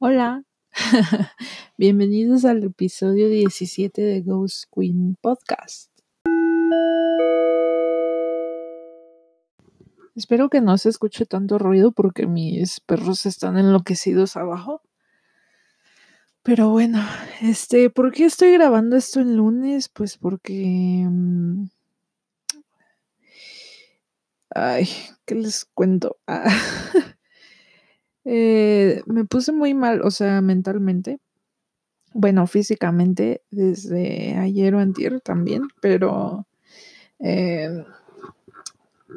Hola, 0.00 0.44
bienvenidos 1.78 2.44
al 2.44 2.64
episodio 2.64 3.28
17 3.28 4.02
de 4.02 4.20
Ghost 4.22 4.64
Queen 4.74 5.16
Podcast. 5.20 5.90
Espero 10.16 10.48
que 10.48 10.60
no 10.60 10.78
se 10.78 10.88
escuche 10.88 11.26
tanto 11.26 11.58
ruido 11.58 11.92
porque 11.92 12.26
mis 12.26 12.80
perros 12.80 13.26
están 13.26 13.58
enloquecidos 13.58 14.36
abajo. 14.36 14.82
Pero 16.42 16.70
bueno, 16.70 17.02
este, 17.40 17.90
¿por 17.90 18.12
qué 18.12 18.24
estoy 18.26 18.52
grabando 18.52 18.96
esto 18.96 19.20
el 19.20 19.36
lunes? 19.36 19.88
Pues 19.88 20.18
porque... 20.18 21.06
mm, 21.08 21.66
Ay, 24.54 24.88
¿qué 25.24 25.34
les 25.34 25.64
cuento? 25.64 26.18
Ah, 26.26 26.44
eh, 28.24 29.02
me 29.06 29.24
puse 29.24 29.52
muy 29.52 29.74
mal, 29.74 30.02
o 30.02 30.10
sea, 30.10 30.40
mentalmente. 30.40 31.20
Bueno, 32.12 32.46
físicamente 32.46 33.42
desde 33.50 34.36
ayer 34.36 34.74
o 34.74 34.78
antier 34.78 35.20
también, 35.20 35.64
pero 35.80 36.46
eh, 37.18 37.84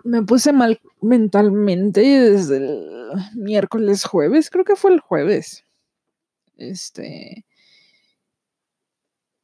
me 0.03 0.23
puse 0.23 0.51
mal 0.51 0.79
mentalmente 1.01 2.01
desde 2.01 2.57
el 2.57 2.87
miércoles, 3.35 4.03
jueves, 4.05 4.49
creo 4.49 4.65
que 4.65 4.75
fue 4.75 4.93
el 4.93 4.99
jueves. 4.99 5.63
Este, 6.57 7.45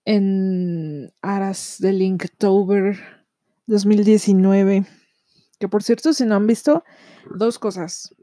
en 0.06 1.14
aras 1.22 1.78
del 1.80 2.02
Inktober 2.02 2.98
2019. 3.68 4.86
Que 5.60 5.68
por 5.68 5.84
cierto, 5.84 6.14
si 6.14 6.26
no 6.26 6.36
han 6.36 6.48
visto, 6.48 6.84
dos 7.36 7.60
cosas. 7.60 8.14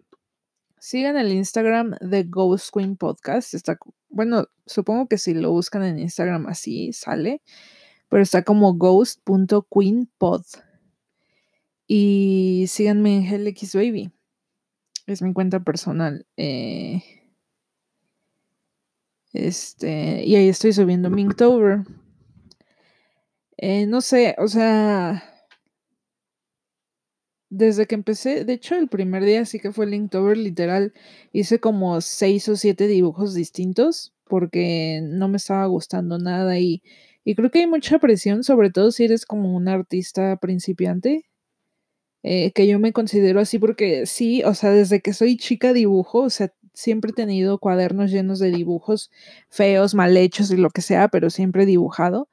Sigan 0.80 1.18
el 1.18 1.30
Instagram 1.30 1.94
de 2.00 2.24
Ghost 2.24 2.70
Queen 2.74 2.96
Podcast. 2.96 3.52
Está, 3.52 3.78
bueno, 4.08 4.46
supongo 4.64 5.08
que 5.08 5.18
si 5.18 5.34
lo 5.34 5.50
buscan 5.50 5.84
en 5.84 5.98
Instagram 5.98 6.46
así 6.46 6.94
sale, 6.94 7.42
pero 8.08 8.22
está 8.22 8.44
como 8.44 8.72
ghost.queenpod. 8.72 10.42
Y 11.86 12.64
síganme 12.66 13.18
en 13.18 13.46
HLX 13.46 13.74
Baby. 13.74 14.10
Es 15.06 15.20
mi 15.20 15.34
cuenta 15.34 15.60
personal. 15.60 16.26
Eh, 16.38 17.02
este, 19.34 20.24
y 20.24 20.34
ahí 20.34 20.48
estoy 20.48 20.72
subiendo 20.72 21.10
Minktober. 21.10 21.84
Eh, 23.58 23.84
no 23.86 24.00
sé, 24.00 24.34
o 24.38 24.48
sea, 24.48 25.22
desde 27.50 27.86
que 27.86 27.96
empecé, 27.96 28.44
de 28.44 28.52
hecho 28.54 28.76
el 28.76 28.88
primer 28.88 29.24
día 29.24 29.44
sí 29.44 29.58
que 29.58 29.72
fue 29.72 29.86
Linktober, 29.86 30.38
literal, 30.38 30.94
hice 31.32 31.58
como 31.60 32.00
seis 32.00 32.48
o 32.48 32.56
siete 32.56 32.86
dibujos 32.86 33.34
distintos 33.34 34.14
porque 34.24 35.00
no 35.02 35.28
me 35.28 35.36
estaba 35.38 35.66
gustando 35.66 36.18
nada 36.18 36.58
y, 36.60 36.82
y 37.24 37.34
creo 37.34 37.50
que 37.50 37.60
hay 37.60 37.66
mucha 37.66 37.98
presión, 37.98 38.44
sobre 38.44 38.70
todo 38.70 38.92
si 38.92 39.04
eres 39.04 39.26
como 39.26 39.54
un 39.56 39.68
artista 39.68 40.36
principiante, 40.36 41.26
eh, 42.22 42.52
que 42.52 42.66
yo 42.68 42.78
me 42.78 42.92
considero 42.92 43.40
así 43.40 43.58
porque 43.58 44.06
sí, 44.06 44.42
o 44.44 44.54
sea, 44.54 44.70
desde 44.70 45.00
que 45.00 45.12
soy 45.12 45.36
chica 45.36 45.72
dibujo, 45.72 46.20
o 46.20 46.30
sea, 46.30 46.52
siempre 46.74 47.10
he 47.10 47.14
tenido 47.14 47.58
cuadernos 47.58 48.10
llenos 48.12 48.38
de 48.38 48.50
dibujos 48.50 49.10
feos, 49.48 49.94
mal 49.94 50.16
hechos 50.16 50.50
y 50.52 50.56
lo 50.56 50.70
que 50.70 50.82
sea, 50.82 51.08
pero 51.08 51.30
siempre 51.30 51.64
he 51.64 51.66
dibujado, 51.66 52.28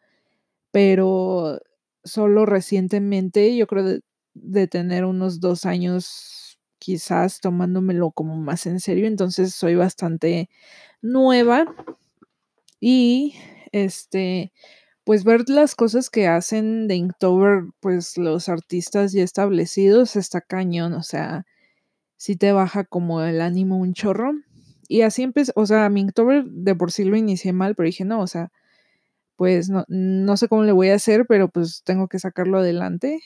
pero 0.72 1.60
solo 2.04 2.46
recientemente, 2.46 3.56
yo 3.58 3.68
creo 3.68 4.00
de, 4.42 4.68
tener 4.68 5.06
unos 5.06 5.40
dos 5.40 5.66
años 5.66 6.60
quizás 6.80 7.40
tomándomelo 7.40 8.12
como 8.12 8.36
más 8.36 8.66
en 8.68 8.80
serio, 8.80 9.08
entonces 9.08 9.54
soy 9.54 9.76
bastante 9.76 10.50
nueva 11.02 11.66
y 12.80 13.36
este 13.72 14.54
pues 15.04 15.24
ver 15.24 15.50
las 15.50 15.74
cosas 15.74 16.10
que 16.10 16.28
hacen 16.28 16.88
de 16.88 16.96
Inktober 16.96 17.64
pues 17.80 18.18
los 18.18 18.50
artistas 18.50 19.14
ya 19.14 19.24
establecidos 19.24 20.18
está 20.18 20.42
cañón, 20.42 20.94
o 20.94 21.04
sea, 21.04 21.46
sí 22.18 22.36
te 22.36 22.52
baja 22.52 22.84
como 22.84 23.22
el 23.22 23.42
ánimo 23.42 23.78
un 23.78 23.94
chorro. 23.94 24.34
Y 24.90 25.02
así 25.02 25.24
empecé, 25.24 25.54
o 25.56 25.66
sea, 25.66 25.90
mi 25.90 26.02
Inktober 26.02 26.46
de 26.46 26.76
por 26.76 26.92
sí 26.92 27.06
lo 27.06 27.16
inicié 27.16 27.54
mal, 27.54 27.76
pero 27.76 27.88
dije, 27.88 28.06
no, 28.06 28.20
o 28.22 28.28
sea, 28.28 28.52
pues 29.38 29.70
no, 29.70 29.86
no 29.88 30.36
sé 30.38 30.48
cómo 30.50 30.64
le 30.64 30.74
voy 30.74 30.90
a 30.90 30.96
hacer, 30.96 31.26
pero 31.28 31.50
pues 31.50 31.84
tengo 31.86 32.08
que 32.10 32.20
sacarlo 32.20 32.58
adelante. 32.60 33.22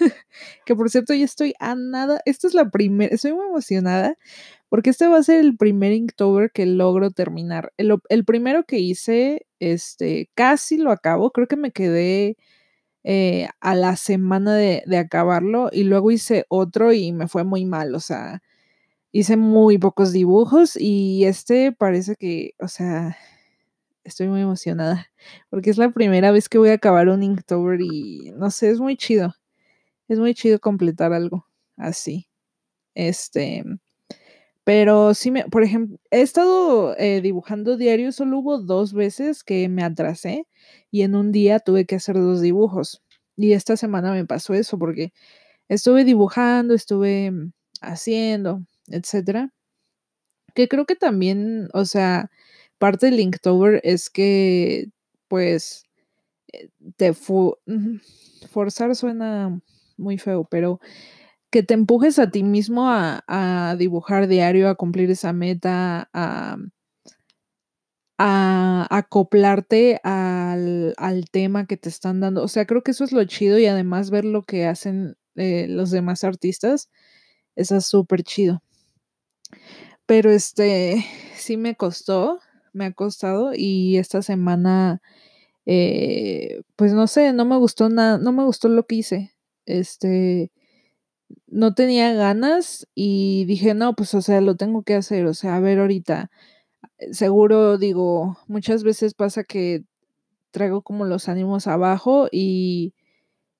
que 0.66 0.76
por 0.76 0.90
cierto, 0.90 1.14
ya 1.14 1.24
estoy 1.24 1.54
a 1.60 1.74
nada. 1.74 2.20
Esta 2.26 2.46
es 2.46 2.54
la 2.54 2.70
primera, 2.70 3.14
estoy 3.14 3.32
muy 3.32 3.46
emocionada 3.46 4.16
porque 4.68 4.90
este 4.90 5.08
va 5.08 5.18
a 5.18 5.22
ser 5.22 5.40
el 5.40 5.56
primer 5.56 5.92
Inktober 5.92 6.50
que 6.52 6.66
logro 6.66 7.10
terminar. 7.12 7.72
El, 7.78 8.24
primero 8.24 8.64
que 8.64 8.78
hice, 8.78 9.46
este, 9.60 10.30
casi 10.34 10.78
lo 10.78 10.90
acabo. 10.90 11.30
Creo 11.32 11.46
que 11.48 11.56
me 11.56 11.72
quedé 11.72 12.36
eh, 13.04 13.48
a 13.60 13.74
la 13.74 13.96
semana 13.96 14.54
de, 14.56 14.82
de 14.86 14.98
acabarlo 14.98 15.70
y 15.72 15.84
luego 15.84 16.10
hice 16.10 16.44
otro 16.48 16.92
y 16.92 17.12
me 17.12 17.28
fue 17.28 17.44
muy 17.44 17.64
mal. 17.66 17.94
O 17.94 18.00
sea, 18.00 18.42
hice 19.12 19.36
muy 19.36 19.78
pocos 19.78 20.12
dibujos 20.12 20.76
y 20.76 21.24
este 21.24 21.72
parece 21.72 22.16
que, 22.16 22.54
o 22.58 22.68
sea, 22.68 23.16
estoy 24.04 24.28
muy 24.28 24.42
emocionada 24.42 25.10
porque 25.50 25.70
es 25.70 25.78
la 25.78 25.90
primera 25.90 26.30
vez 26.30 26.48
que 26.48 26.58
voy 26.58 26.70
a 26.70 26.74
acabar 26.74 27.08
un 27.08 27.22
Inktober 27.22 27.80
y 27.80 28.32
no 28.36 28.50
sé, 28.50 28.70
es 28.70 28.80
muy 28.80 28.96
chido. 28.96 29.34
Es 30.08 30.18
muy 30.18 30.34
chido 30.34 30.60
completar 30.60 31.12
algo 31.12 31.46
así. 31.76 32.28
Este, 32.94 33.64
pero 34.64 35.14
sí 35.14 35.30
me, 35.30 35.44
por 35.44 35.62
ejemplo, 35.62 35.98
he 36.10 36.22
estado 36.22 36.96
eh, 36.98 37.20
dibujando 37.20 37.76
diario, 37.76 38.12
solo 38.12 38.38
hubo 38.38 38.58
dos 38.58 38.94
veces 38.94 39.44
que 39.44 39.68
me 39.68 39.84
atrasé 39.84 40.46
y 40.90 41.02
en 41.02 41.14
un 41.16 41.32
día 41.32 41.60
tuve 41.60 41.86
que 41.86 41.96
hacer 41.96 42.16
dos 42.16 42.40
dibujos. 42.40 43.02
Y 43.36 43.52
esta 43.52 43.76
semana 43.76 44.12
me 44.12 44.26
pasó 44.26 44.54
eso 44.54 44.78
porque 44.78 45.12
estuve 45.68 46.04
dibujando, 46.04 46.74
estuve 46.74 47.32
haciendo, 47.82 48.62
etcétera. 48.88 49.52
Que 50.54 50.68
creo 50.68 50.86
que 50.86 50.96
también, 50.96 51.68
o 51.74 51.84
sea, 51.84 52.30
parte 52.84 53.06
del 53.06 53.18
Inktober 53.18 53.80
es 53.82 54.10
que, 54.10 54.90
pues, 55.26 55.86
eh, 56.52 56.68
te 56.96 57.14
forzar 57.14 58.94
suena 58.94 59.58
muy 59.96 60.18
feo, 60.18 60.44
pero 60.44 60.80
que 61.48 61.62
te 61.62 61.72
empujes 61.72 62.18
a 62.18 62.30
ti 62.30 62.42
mismo 62.42 62.90
a, 62.90 63.74
dibujar 63.78 64.28
diario, 64.28 64.68
a 64.68 64.74
cumplir 64.74 65.10
esa 65.10 65.32
meta, 65.32 66.10
a, 66.12 66.58
acoplarte 68.90 69.98
al, 70.02 70.92
al, 70.98 71.30
tema 71.30 71.66
que 71.66 71.78
te 71.78 71.88
están 71.88 72.20
dando. 72.20 72.42
O 72.42 72.48
sea, 72.48 72.66
creo 72.66 72.82
que 72.82 72.90
eso 72.90 73.04
es 73.04 73.12
lo 73.12 73.24
chido 73.24 73.58
y 73.58 73.64
además 73.64 74.10
ver 74.10 74.26
lo 74.26 74.42
que 74.42 74.66
hacen 74.66 75.16
eh, 75.36 75.68
los 75.70 75.90
demás 75.90 76.22
artistas, 76.22 76.90
eso 77.56 77.76
es 77.76 77.86
súper 77.86 78.24
chido. 78.24 78.62
Pero 80.04 80.30
este, 80.30 81.02
sí 81.34 81.56
me 81.56 81.76
costó, 81.76 82.40
me 82.74 82.86
ha 82.86 82.92
costado 82.92 83.52
y 83.54 83.98
esta 83.98 84.22
semana, 84.22 85.02
eh, 85.66 86.62
pues 86.76 86.92
no 86.94 87.06
sé, 87.08 87.32
no 87.34 87.44
me 87.46 87.56
gustó 87.58 87.88
nada, 87.90 88.18
no 88.18 88.32
me 88.32 88.44
gustó 88.44 88.68
lo 88.68 88.86
que 88.86 88.96
hice. 88.96 89.34
Este, 89.66 90.52
no 91.46 91.74
tenía 91.74 92.12
ganas 92.14 92.86
y 92.94 93.44
dije, 93.46 93.74
no, 93.74 93.94
pues 93.94 94.14
o 94.14 94.22
sea, 94.22 94.40
lo 94.40 94.56
tengo 94.56 94.82
que 94.82 94.94
hacer, 94.94 95.26
o 95.26 95.34
sea, 95.34 95.56
a 95.56 95.60
ver 95.60 95.78
ahorita, 95.80 96.30
seguro 97.12 97.78
digo, 97.78 98.38
muchas 98.48 98.84
veces 98.84 99.14
pasa 99.14 99.44
que 99.44 99.84
traigo 100.52 100.82
como 100.82 101.04
los 101.06 101.28
ánimos 101.28 101.66
abajo 101.66 102.28
y, 102.32 102.94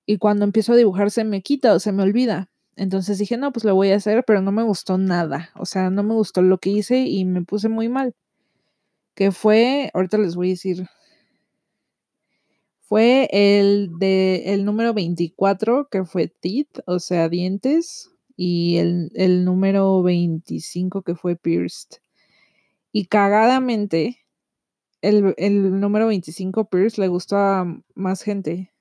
y 0.07 0.19
cuando 0.19 0.45
empiezo 0.45 0.73
a 0.75 0.77
dibujar 0.77 1.11
se 1.11 1.25
me 1.25 1.43
quita 1.43 1.75
o 1.75 1.81
se 1.81 1.93
me 1.93 2.03
olvida. 2.03 2.51
Entonces 2.77 3.19
dije, 3.19 3.37
no, 3.37 3.53
pues 3.53 3.65
lo 3.65 3.75
voy 3.75 3.91
a 3.93 3.97
hacer, 3.97 4.25
pero 4.27 4.43
no 4.43 4.53
me 4.53 4.63
gustó 4.65 4.99
nada. 4.99 5.51
O 5.57 5.67
sea, 5.67 5.91
no 5.91 6.03
me 6.05 6.15
gustó 6.15 6.43
lo 6.43 6.59
que 6.59 6.71
hice 6.71 7.01
y 7.01 7.25
me 7.25 7.43
puse 7.45 7.69
muy 7.69 7.89
mal. 7.89 8.15
Que 9.15 9.33
fue, 9.33 9.91
ahorita 9.95 10.19
les 10.19 10.35
voy 10.35 10.49
a 10.49 10.51
decir, 10.51 10.89
fue 12.81 13.29
el 13.33 13.91
de 13.99 14.55
el 14.55 14.65
número 14.65 14.93
24, 14.95 15.89
que 15.91 16.05
fue 16.05 16.29
teeth, 16.29 16.81
o 16.87 16.99
sea, 16.99 17.29
dientes, 17.29 18.11
y 18.37 18.77
el, 18.77 19.11
el 19.15 19.45
número 19.45 20.03
25, 20.03 21.03
que 21.03 21.15
fue 21.15 21.37
pierced. 21.37 22.01
Y 22.93 23.07
cagadamente, 23.07 24.19
el, 25.03 25.35
el 25.39 25.81
número 25.81 26.09
25, 26.09 26.69
pierced, 26.69 26.99
le 27.01 27.09
gustó 27.09 27.37
a 27.37 27.83
más 27.95 28.23
gente. 28.23 28.73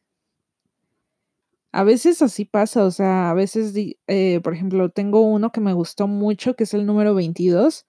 A 1.72 1.84
veces 1.84 2.22
así 2.22 2.46
pasa, 2.46 2.86
o 2.86 2.92
sea, 2.92 3.32
a 3.32 3.34
veces, 3.34 3.74
eh, 4.08 4.40
por 4.44 4.54
ejemplo, 4.54 4.90
tengo 4.90 5.22
uno 5.22 5.52
que 5.52 5.60
me 5.60 5.74
gustó 5.74 6.08
mucho, 6.08 6.56
que 6.56 6.66
es 6.66 6.74
el 6.76 6.86
número 6.86 7.16
22, 7.16 7.88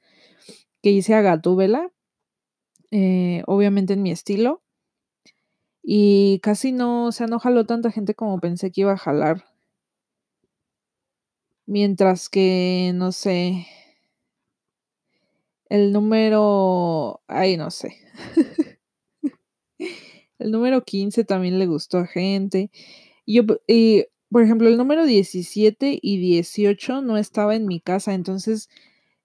que 0.83 0.91
hice 0.91 1.15
a 1.15 1.23
Gatúbela, 1.23 1.91
eh, 2.95 3.43
obviamente 3.49 3.95
en 3.95 4.03
mi 4.03 4.13
estilo. 4.13 4.63
Y 5.85 6.41
casi 6.43 6.73
no, 6.73 7.07
o 7.07 7.13
sea, 7.13 7.27
no 7.27 7.39
jaló 7.39 7.65
tanta 7.65 7.91
gente 7.93 8.15
como 8.15 8.41
pensé 8.41 8.73
que 8.73 8.81
iba 8.83 8.93
a 8.93 8.97
jalar. 8.97 9.45
Mientras 11.67 12.29
que, 12.31 12.93
no 12.95 13.13
sé, 13.13 13.67
El 15.69 15.93
número, 15.93 17.23
ay, 17.27 17.57
no 17.57 17.71
sé. 17.71 17.97
el 20.39 20.51
número 20.51 20.85
15 20.85 21.25
también 21.25 21.59
le 21.59 21.67
gustó 21.67 21.99
a 21.99 22.07
gente. 22.07 22.71
Yo, 23.27 23.43
y, 23.67 24.07
por 24.31 24.43
ejemplo, 24.43 24.69
el 24.69 24.77
número 24.77 25.07
17 25.07 25.99
y 26.01 26.19
18 26.19 27.03
no 27.03 27.17
estaba 27.17 27.57
en 27.57 27.67
mi 27.67 27.81
casa, 27.81 28.15
entonces 28.15 28.69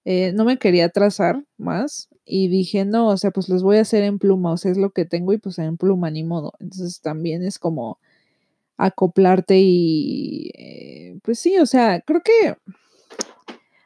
eh, 0.04 0.32
no 0.34 0.44
me 0.44 0.58
quería 0.58 0.88
trazar 0.88 1.44
más 1.58 2.08
y 2.30 2.48
dije, 2.48 2.84
no, 2.84 3.08
o 3.08 3.16
sea, 3.16 3.30
pues 3.32 3.48
los 3.48 3.62
voy 3.62 3.78
a 3.78 3.82
hacer 3.82 4.04
en 4.04 4.18
pluma, 4.18 4.52
o 4.52 4.56
sea, 4.56 4.70
es 4.72 4.78
lo 4.78 4.90
que 4.90 5.04
tengo 5.04 5.32
y 5.32 5.38
pues 5.38 5.58
en 5.58 5.76
pluma, 5.76 6.10
ni 6.10 6.24
modo. 6.24 6.52
Entonces 6.60 7.00
también 7.00 7.42
es 7.42 7.58
como 7.58 7.98
acoplarte 8.78 9.58
y, 9.58 10.50
eh, 10.56 11.18
pues 11.22 11.38
sí, 11.40 11.58
o 11.58 11.66
sea, 11.66 12.00
creo 12.00 12.22
que, 12.22 12.56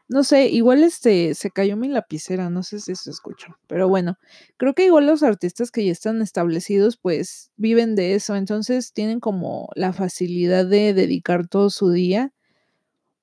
no 0.08 0.23
sé, 0.23 0.49
igual 0.49 0.85
este, 0.85 1.35
se 1.35 1.50
cayó 1.50 1.76
mi 1.76 1.88
lapicera, 1.88 2.50
no 2.50 2.62
sé 2.62 2.79
si 2.81 2.94
se 2.94 3.11
escuchó, 3.11 3.56
pero 3.67 3.88
bueno, 3.88 4.19
creo 4.56 4.75
que 4.75 4.87
igual 4.87 5.06
los 5.06 5.23
artistas 5.23 5.70
que 5.70 5.85
ya 5.85 5.93
están 5.93 6.23
establecidos, 6.23 6.97
pues 6.97 7.50
viven 7.56 7.94
de 7.97 8.14
eso, 8.14 8.37
entonces 8.37 8.93
tienen 8.93 9.20
como 9.20 9.70
la 9.75 9.93
facilidad 9.93 10.67
de 10.67 10.94
dedicar 10.94 11.49
todo 11.49 11.70
su 11.70 11.90
día 11.90 12.32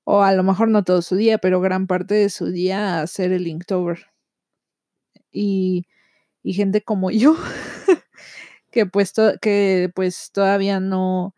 o 0.04 0.22
a 0.22 0.32
lo 0.32 0.42
mejor 0.42 0.68
no 0.68 0.84
todo 0.84 1.02
su 1.02 1.16
día, 1.16 1.38
pero 1.38 1.60
gran 1.60 1.86
parte 1.86 2.14
de 2.14 2.30
su 2.30 2.46
día 2.50 2.98
a 2.98 3.02
hacer 3.02 3.32
el 3.32 3.46
Inktober. 3.46 4.11
Y, 5.32 5.86
y 6.42 6.54
gente 6.54 6.82
como 6.82 7.10
yo, 7.10 7.36
que, 8.70 8.86
pues 8.86 9.12
que 9.40 9.90
pues 9.94 10.30
todavía 10.32 10.80
no, 10.80 11.34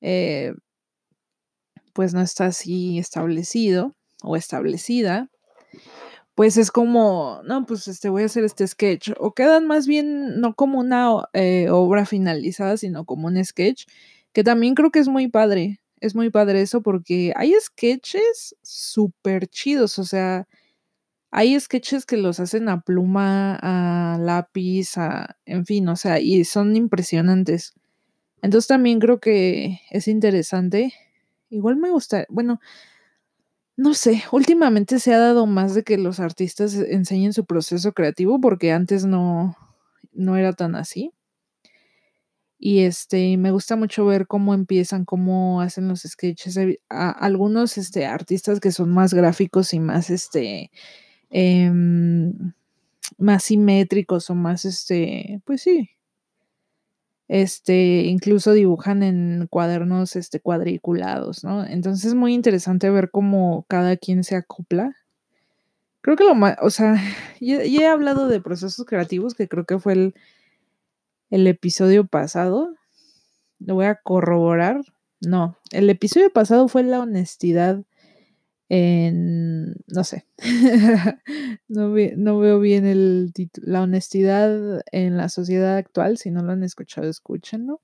eh, 0.00 0.54
pues 1.92 2.14
no 2.14 2.20
está 2.20 2.46
así 2.46 2.98
establecido 2.98 3.94
o 4.22 4.36
establecida, 4.36 5.30
pues 6.34 6.56
es 6.56 6.70
como, 6.70 7.40
no, 7.44 7.66
pues 7.66 7.88
este, 7.88 8.08
voy 8.10 8.22
a 8.22 8.26
hacer 8.26 8.44
este 8.44 8.66
sketch. 8.66 9.10
O 9.18 9.32
quedan 9.32 9.66
más 9.66 9.88
bien 9.88 10.40
no 10.40 10.54
como 10.54 10.78
una 10.78 11.28
eh, 11.32 11.68
obra 11.70 12.06
finalizada, 12.06 12.76
sino 12.76 13.04
como 13.04 13.26
un 13.26 13.44
sketch, 13.44 13.86
que 14.32 14.44
también 14.44 14.74
creo 14.74 14.90
que 14.92 15.00
es 15.00 15.08
muy 15.08 15.28
padre 15.28 15.80
es 16.00 16.14
muy 16.14 16.30
padre 16.30 16.60
eso 16.62 16.82
porque 16.82 17.32
hay 17.36 17.54
sketches 17.60 18.56
súper 18.62 19.48
chidos, 19.48 19.98
o 19.98 20.04
sea, 20.04 20.46
hay 21.30 21.58
sketches 21.60 22.06
que 22.06 22.16
los 22.16 22.40
hacen 22.40 22.68
a 22.68 22.80
pluma, 22.80 23.58
a 23.60 24.18
lápiz, 24.18 24.96
a, 24.96 25.36
en 25.44 25.66
fin, 25.66 25.88
o 25.88 25.96
sea, 25.96 26.20
y 26.20 26.44
son 26.44 26.74
impresionantes. 26.76 27.74
Entonces 28.42 28.68
también 28.68 28.98
creo 29.00 29.20
que 29.20 29.80
es 29.90 30.08
interesante. 30.08 30.92
Igual 31.50 31.76
me 31.76 31.90
gusta, 31.90 32.24
bueno, 32.28 32.60
no 33.76 33.94
sé, 33.94 34.24
últimamente 34.32 34.98
se 35.00 35.14
ha 35.14 35.18
dado 35.18 35.46
más 35.46 35.74
de 35.74 35.84
que 35.84 35.98
los 35.98 36.20
artistas 36.20 36.74
enseñen 36.74 37.32
su 37.32 37.44
proceso 37.44 37.92
creativo 37.92 38.40
porque 38.40 38.72
antes 38.72 39.04
no, 39.04 39.56
no 40.12 40.36
era 40.36 40.52
tan 40.52 40.76
así. 40.76 41.12
Y 42.60 42.80
este, 42.80 43.36
me 43.36 43.52
gusta 43.52 43.76
mucho 43.76 44.04
ver 44.04 44.26
cómo 44.26 44.52
empiezan, 44.52 45.04
cómo 45.04 45.60
hacen 45.60 45.86
los 45.86 46.00
sketches. 46.00 46.58
algunos 46.88 47.78
este, 47.78 48.04
artistas 48.06 48.58
que 48.58 48.72
son 48.72 48.90
más 48.90 49.14
gráficos 49.14 49.72
y 49.74 49.78
más 49.78 50.10
este 50.10 50.72
em, 51.30 52.52
más 53.18 53.44
simétricos 53.44 54.30
o 54.30 54.34
más 54.34 54.64
este, 54.64 55.40
pues 55.44 55.62
sí. 55.62 55.90
Este, 57.28 58.04
incluso 58.04 58.52
dibujan 58.52 59.02
en 59.02 59.48
cuadernos 59.50 60.16
este 60.16 60.40
cuadriculados, 60.40 61.44
¿no? 61.44 61.64
Entonces 61.66 62.06
es 62.06 62.14
muy 62.14 62.32
interesante 62.34 62.88
ver 62.90 63.10
cómo 63.10 63.66
cada 63.68 63.96
quien 63.98 64.24
se 64.24 64.36
acopla. 64.36 64.96
Creo 66.00 66.16
que 66.16 66.24
lo 66.24 66.34
más, 66.34 66.56
o 66.62 66.70
sea, 66.70 66.94
ya 67.40 67.62
he 67.62 67.86
hablado 67.86 68.28
de 68.28 68.40
procesos 68.40 68.86
creativos 68.86 69.34
que 69.34 69.48
creo 69.48 69.64
que 69.66 69.78
fue 69.78 69.92
el 69.94 70.14
el 71.30 71.46
episodio 71.46 72.06
pasado. 72.06 72.74
Lo 73.58 73.74
voy 73.74 73.86
a 73.86 73.96
corroborar. 73.96 74.80
No, 75.20 75.58
el 75.72 75.90
episodio 75.90 76.30
pasado 76.32 76.68
fue 76.68 76.82
la 76.84 77.00
honestidad 77.00 77.82
en, 78.68 79.76
no 79.86 80.04
sé, 80.04 80.26
no, 81.68 81.92
veo 81.92 82.60
bien 82.60 82.86
el 82.86 83.32
la 83.62 83.82
honestidad 83.82 84.82
en 84.92 85.16
la 85.16 85.28
sociedad 85.28 85.76
actual, 85.76 86.18
si 86.18 86.30
no 86.30 86.42
lo 86.42 86.52
han 86.52 86.62
escuchado, 86.62 87.08
escúchenlo. 87.08 87.80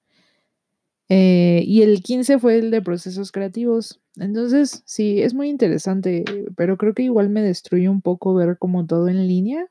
Eh, 1.09 1.63
y 1.67 1.83
el 1.83 2.03
15 2.03 2.39
fue 2.39 2.59
el 2.59 2.71
de 2.71 2.81
procesos 2.81 3.31
creativos. 3.31 4.01
Entonces, 4.17 4.83
sí, 4.87 5.23
es 5.23 5.35
muy 5.35 5.49
interesante, 5.49 6.25
pero 6.57 6.77
creo 6.79 6.95
que 6.95 7.03
igual 7.03 7.29
me 7.29 7.43
destruye 7.43 7.89
un 7.89 8.01
poco 8.01 8.35
ver 8.35 8.59
como 8.59 8.87
todo 8.87 9.09
en 9.09 9.27
línea 9.29 9.69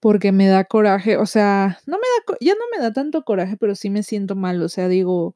porque 0.00 0.30
me 0.30 0.46
da 0.46 0.64
coraje, 0.64 1.16
o 1.16 1.26
sea, 1.26 1.80
no 1.86 1.96
me 1.96 2.02
da, 2.02 2.38
ya 2.40 2.54
no 2.54 2.60
me 2.70 2.82
da 2.82 2.92
tanto 2.92 3.24
coraje, 3.24 3.56
pero 3.56 3.74
sí 3.74 3.90
me 3.90 4.04
siento 4.04 4.36
mal, 4.36 4.62
o 4.62 4.68
sea, 4.68 4.88
digo, 4.88 5.34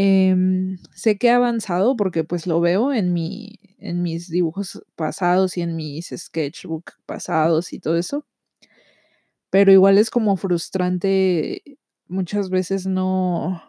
em, 0.00 0.78
sé 0.94 1.16
que 1.18 1.28
he 1.28 1.30
avanzado 1.32 1.96
porque 1.96 2.22
pues 2.24 2.46
lo 2.46 2.60
veo 2.60 2.92
en, 2.92 3.12
mi, 3.14 3.58
en 3.78 4.02
mis 4.02 4.28
dibujos 4.28 4.82
pasados 4.96 5.56
y 5.56 5.62
en 5.62 5.76
mis 5.76 6.08
sketchbook 6.16 6.92
pasados 7.06 7.72
y 7.72 7.78
todo 7.80 7.96
eso, 7.96 8.26
pero 9.50 9.72
igual 9.72 9.98
es 9.98 10.10
como 10.10 10.36
frustrante 10.36 11.62
muchas 12.08 12.50
veces 12.50 12.86
no, 12.86 13.62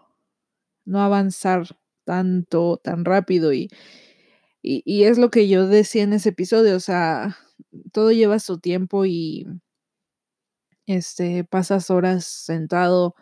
no 0.85 1.01
avanzar 1.01 1.77
tanto, 2.06 2.79
tan 2.83 3.06
rápido 3.06 3.53
y, 3.53 3.69
y, 4.63 4.83
y 4.85 5.06
es 5.06 5.18
lo 5.18 5.29
que 5.31 5.47
yo 5.50 5.68
decía 5.68 6.03
en 6.03 6.13
ese 6.13 6.29
episodio, 6.29 6.75
o 6.75 6.79
sea, 6.81 7.38
todo 7.94 8.12
lleva 8.12 8.39
su 8.39 8.59
tiempo 8.59 9.06
y 9.06 9.47
este, 10.85 11.44
pasas 11.44 11.89
horas 11.89 12.25
sentado 12.25 13.15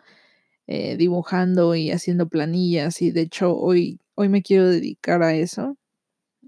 eh, 0.66 0.96
dibujando 0.96 1.74
y 1.74 1.90
haciendo 1.90 2.28
planillas 2.28 3.02
y 3.02 3.12
de 3.12 3.22
hecho 3.22 3.56
hoy, 3.56 4.00
hoy 4.14 4.28
me 4.28 4.42
quiero 4.42 4.68
dedicar 4.68 5.22
a 5.22 5.34
eso, 5.34 5.76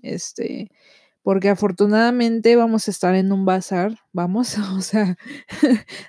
este, 0.02 0.70
porque 1.22 1.50
afortunadamente 1.50 2.56
vamos 2.56 2.88
a 2.88 2.90
estar 2.90 3.14
en 3.14 3.32
un 3.32 3.44
bazar, 3.44 3.98
vamos, 4.12 4.56
o 4.76 4.80
sea, 4.80 5.16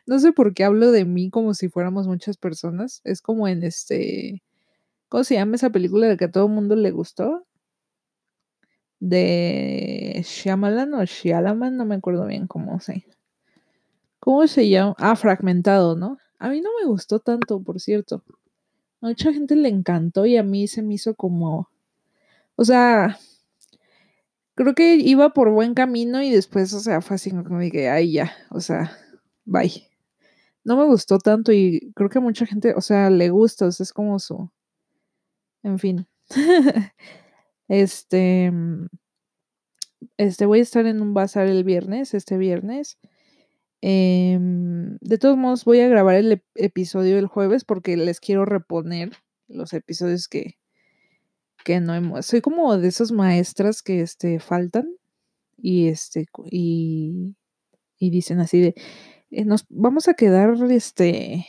no 0.08 0.20
sé 0.20 0.34
por 0.34 0.54
qué 0.54 0.64
hablo 0.64 0.92
de 0.92 1.06
mí 1.06 1.30
como 1.30 1.54
si 1.54 1.70
fuéramos 1.70 2.08
muchas 2.08 2.38
personas, 2.38 3.02
es 3.04 3.22
como 3.22 3.48
en 3.48 3.64
este, 3.64 4.44
¿cómo 5.10 5.24
se 5.24 5.36
llama 5.36 5.56
esa 5.58 5.72
película 5.72 6.08
de 6.08 6.18
que 6.18 6.26
a 6.26 6.32
todo 6.32 6.48
el 6.48 6.54
mundo 6.54 6.76
le 6.76 6.92
gustó? 6.92 7.46
De 9.02 10.22
Shyamalan 10.26 10.94
o 10.94 11.04
Shyamalan, 11.06 11.78
no 11.78 11.86
me 11.86 11.96
acuerdo 11.96 12.26
bien 12.26 12.48
cómo 12.48 12.80
se. 12.80 13.06
¿Cómo 14.20 14.48
se 14.48 14.70
llama? 14.70 14.96
Ah, 14.98 15.16
fragmentado, 15.16 15.96
¿no? 15.96 16.18
A 16.39 16.50
mí 16.50 16.62
no 16.62 16.69
me 16.81 16.88
gustó 16.88 17.19
tanto, 17.19 17.62
por 17.62 17.79
cierto. 17.79 18.24
A 19.01 19.08
mucha 19.08 19.31
gente 19.34 19.55
le 19.55 19.69
encantó 19.69 20.25
y 20.25 20.38
a 20.38 20.43
mí 20.43 20.67
se 20.67 20.81
me 20.81 20.96
hizo 20.96 21.15
como. 21.15 21.69
O 22.55 22.65
sea, 22.65 23.17
creo 24.55 24.75
que 24.75 24.96
iba 24.96 25.29
por 25.34 25.51
buen 25.51 25.74
camino 25.74 26.22
y 26.22 26.31
después, 26.31 26.74
o 26.74 26.79
sea, 26.79 27.01
fue 27.01 27.15
así 27.15 27.31
como 27.31 27.60
dije, 27.60 27.89
ay, 27.89 28.13
ya, 28.13 28.34
o 28.51 28.62
sea, 28.62 28.91
bye. 29.46 29.88
No 30.65 30.77
me 30.77 30.86
gustó 30.86 31.19
tanto 31.19 31.51
y 31.53 31.91
creo 31.96 32.10
que 32.10 32.19
mucha 32.19 32.46
gente, 32.46 32.74
o 32.75 32.81
sea, 32.81 33.10
le 33.10 33.29
gusta, 33.29 33.67
o 33.67 33.72
sea, 33.72 33.84
es 33.84 33.93
como 33.93 34.19
su. 34.19 34.50
En 35.63 35.79
fin. 35.79 36.08
este. 37.67 38.51
Este, 40.17 40.46
voy 40.46 40.60
a 40.60 40.63
estar 40.63 40.86
en 40.86 41.01
un 41.01 41.13
bazar 41.13 41.48
el 41.48 41.63
viernes, 41.63 42.13
este 42.13 42.38
viernes. 42.38 42.98
Em, 43.81 44.98
de 45.00 45.17
todos 45.17 45.38
modos, 45.38 45.63
voy 45.65 45.79
a 45.79 45.88
grabar 45.88 46.15
el 46.15 46.43
episodio 46.55 47.17
el 47.17 47.27
jueves 47.27 47.63
porque 47.63 47.95
les 47.95 48.19
quiero 48.19 48.45
reponer 48.45 49.12
los 49.48 49.74
episodios 49.74 50.27
que, 50.27 50.57
que 51.63 51.79
no 51.79 51.95
hemos. 51.95 52.25
Soy 52.25 52.41
como 52.41 52.77
de 52.77 52.88
esas 52.88 53.12
maestras 53.12 53.81
que 53.81 54.01
este, 54.01 54.39
faltan 54.39 54.89
y, 55.57 55.88
este, 55.88 56.25
y, 56.51 57.36
y 57.98 58.09
dicen 58.09 58.39
así 58.39 58.59
de, 58.59 58.75
eh, 59.31 59.45
nos 59.45 59.65
vamos 59.69 60.07
a 60.07 60.13
quedar 60.13 60.55
este, 60.71 61.45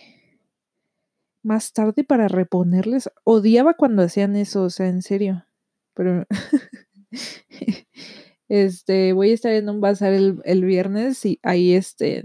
más 1.42 1.72
tarde 1.72 2.04
para 2.04 2.28
reponerles. 2.28 3.10
Odiaba 3.24 3.74
cuando 3.74 4.02
hacían 4.02 4.36
eso, 4.36 4.64
o 4.64 4.70
sea, 4.70 4.88
en 4.88 5.02
serio. 5.02 5.46
Pero 5.94 6.26
Este, 8.50 9.12
voy 9.12 9.30
a 9.30 9.34
estar 9.34 9.52
en 9.52 9.68
un 9.70 9.80
bazar 9.80 10.12
el, 10.12 10.40
el 10.44 10.64
viernes 10.64 11.24
y 11.24 11.38
ahí 11.44 11.72
este, 11.72 12.24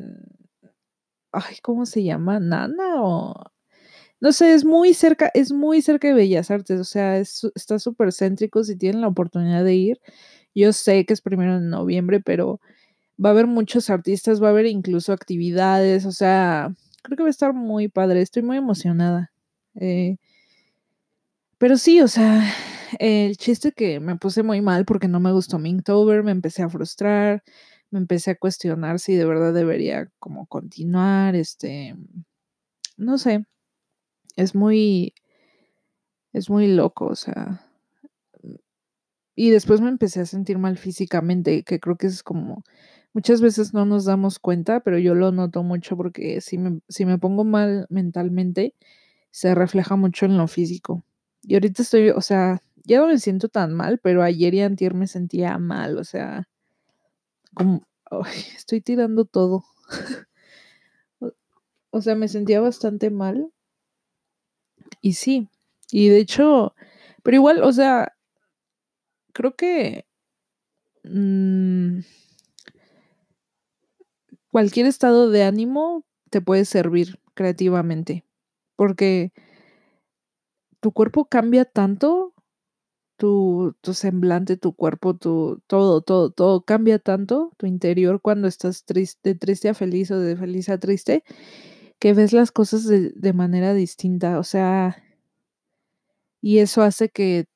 ay, 1.31 1.57
¿cómo 1.61 1.85
se 1.85 2.03
llama? 2.03 2.39
Nana 2.39 3.03
o 3.03 3.51
no 4.21 4.31
sé, 4.31 4.55
es 4.55 4.65
muy 4.65 4.93
cerca, 4.95 5.29
es 5.35 5.51
muy 5.51 5.81
cerca 5.83 6.07
de 6.07 6.15
Bellas 6.15 6.49
Artes, 6.49 6.79
o 6.79 6.83
sea, 6.83 7.17
está 7.19 7.79
súper 7.79 8.11
céntrico 8.11 8.63
si 8.63 8.75
tienen 8.75 9.01
la 9.01 9.07
oportunidad 9.09 9.63
de 9.63 9.75
ir. 9.75 10.01
Yo 10.55 10.73
sé 10.73 11.05
que 11.05 11.13
es 11.13 11.21
primero 11.21 11.57
en 11.57 11.69
noviembre, 11.69 12.21
pero 12.21 12.59
va 13.23 13.29
a 13.29 13.33
haber 13.33 13.47
muchos 13.47 13.89
artistas, 13.91 14.41
va 14.41 14.47
a 14.47 14.51
haber 14.51 14.65
incluso 14.67 15.13
actividades, 15.13 16.05
o 16.05 16.11
sea, 16.11 16.73
creo 17.03 17.17
que 17.17 17.23
va 17.23 17.29
a 17.29 17.31
estar 17.31 17.53
muy 17.53 17.87
padre, 17.89 18.21
estoy 18.21 18.41
muy 18.43 18.57
emocionada. 18.57 19.31
Eh, 19.75 20.17
pero 21.57 21.77
sí, 21.77 22.01
o 22.01 22.07
sea, 22.07 22.43
el 22.99 23.37
chiste 23.37 23.71
que 23.71 23.99
me 23.99 24.17
puse 24.17 24.43
muy 24.43 24.61
mal 24.61 24.85
porque 24.85 25.07
no 25.07 25.19
me 25.19 25.31
gustó 25.31 25.59
Minktober, 25.59 26.23
me 26.23 26.31
empecé 26.31 26.63
a 26.63 26.69
frustrar, 26.69 27.43
me 27.91 27.99
empecé 27.99 28.31
a 28.31 28.37
cuestionar 28.37 28.99
si 28.99 29.15
de 29.15 29.25
verdad 29.25 29.53
debería 29.53 30.09
como 30.19 30.47
continuar, 30.47 31.35
este, 31.35 31.95
no 32.97 33.17
sé, 33.17 33.45
es 34.35 34.55
muy, 34.55 35.13
es 36.33 36.49
muy 36.49 36.67
loco, 36.67 37.07
o 37.07 37.15
sea, 37.15 37.61
y 39.35 39.49
después 39.49 39.81
me 39.81 39.89
empecé 39.89 40.21
a 40.21 40.25
sentir 40.25 40.57
mal 40.57 40.77
físicamente, 40.77 41.63
que 41.63 41.79
creo 41.79 41.97
que 41.97 42.07
es 42.07 42.23
como, 42.23 42.63
muchas 43.13 43.41
veces 43.41 43.73
no 43.73 43.85
nos 43.85 44.05
damos 44.05 44.39
cuenta, 44.39 44.79
pero 44.79 44.97
yo 44.97 45.13
lo 45.15 45.31
noto 45.31 45.63
mucho 45.63 45.97
porque 45.97 46.41
si 46.41 46.57
me, 46.57 46.79
si 46.89 47.05
me 47.05 47.17
pongo 47.17 47.43
mal 47.43 47.85
mentalmente, 47.89 48.75
se 49.31 49.53
refleja 49.55 49.97
mucho 49.97 50.25
en 50.25 50.37
lo 50.37 50.47
físico. 50.47 51.03
Y 51.43 51.55
ahorita 51.55 51.81
estoy, 51.83 52.09
o 52.11 52.21
sea, 52.21 52.61
ya 52.85 52.99
no 52.99 53.07
me 53.07 53.17
siento 53.19 53.49
tan 53.49 53.73
mal, 53.73 53.99
pero 53.99 54.23
ayer 54.23 54.53
y 54.53 54.61
antier 54.61 54.93
me 54.93 55.07
sentía 55.07 55.57
mal, 55.57 55.97
o 55.97 56.03
sea, 56.03 56.47
como, 57.53 57.85
estoy 58.55 58.81
tirando 58.81 59.25
todo. 59.25 59.65
o 61.89 62.01
sea, 62.01 62.15
me 62.15 62.27
sentía 62.27 62.61
bastante 62.61 63.09
mal. 63.09 63.51
Y 65.01 65.13
sí, 65.13 65.49
y 65.91 66.09
de 66.09 66.19
hecho, 66.19 66.75
pero 67.23 67.35
igual, 67.37 67.63
o 67.63 67.71
sea, 67.71 68.13
creo 69.33 69.55
que 69.55 70.05
mmm, 71.03 71.99
cualquier 74.51 74.85
estado 74.85 75.29
de 75.29 75.43
ánimo 75.43 76.05
te 76.29 76.41
puede 76.41 76.65
servir 76.65 77.19
creativamente, 77.33 78.23
porque 78.75 79.31
tu 80.79 80.91
cuerpo 80.91 81.25
cambia 81.25 81.65
tanto, 81.65 82.34
tu, 83.17 83.75
tu 83.81 83.93
semblante, 83.93 84.57
tu 84.57 84.73
cuerpo, 84.73 85.15
tu 85.15 85.61
todo, 85.67 86.01
todo, 86.01 86.31
todo 86.31 86.63
cambia 86.65 86.99
tanto, 86.99 87.51
tu 87.57 87.65
interior 87.67 88.21
cuando 88.21 88.47
estás 88.47 88.85
triste, 88.85 89.33
de 89.33 89.35
triste 89.35 89.69
a 89.69 89.73
feliz 89.73 90.11
o 90.11 90.19
de 90.19 90.35
feliz 90.37 90.69
a 90.69 90.79
triste, 90.79 91.23
que 91.99 92.13
ves 92.13 92.33
las 92.33 92.51
cosas 92.51 92.85
de, 92.87 93.11
de 93.15 93.33
manera 93.33 93.73
distinta, 93.73 94.39
o 94.39 94.43
sea, 94.43 94.97
y 96.41 96.59
eso 96.59 96.81
hace 96.83 97.09
que 97.09 97.47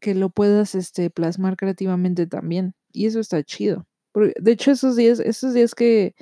que 0.00 0.14
lo 0.14 0.30
puedas 0.30 0.74
este, 0.74 1.10
plasmar 1.10 1.56
creativamente 1.56 2.26
también. 2.26 2.74
Y 2.92 3.06
eso 3.06 3.20
está 3.20 3.42
chido. 3.42 3.86
de 4.14 4.52
hecho, 4.52 4.72
esos 4.72 4.96
días, 4.96 5.20
esos 5.20 5.54
días 5.54 5.74
que, 5.74 6.14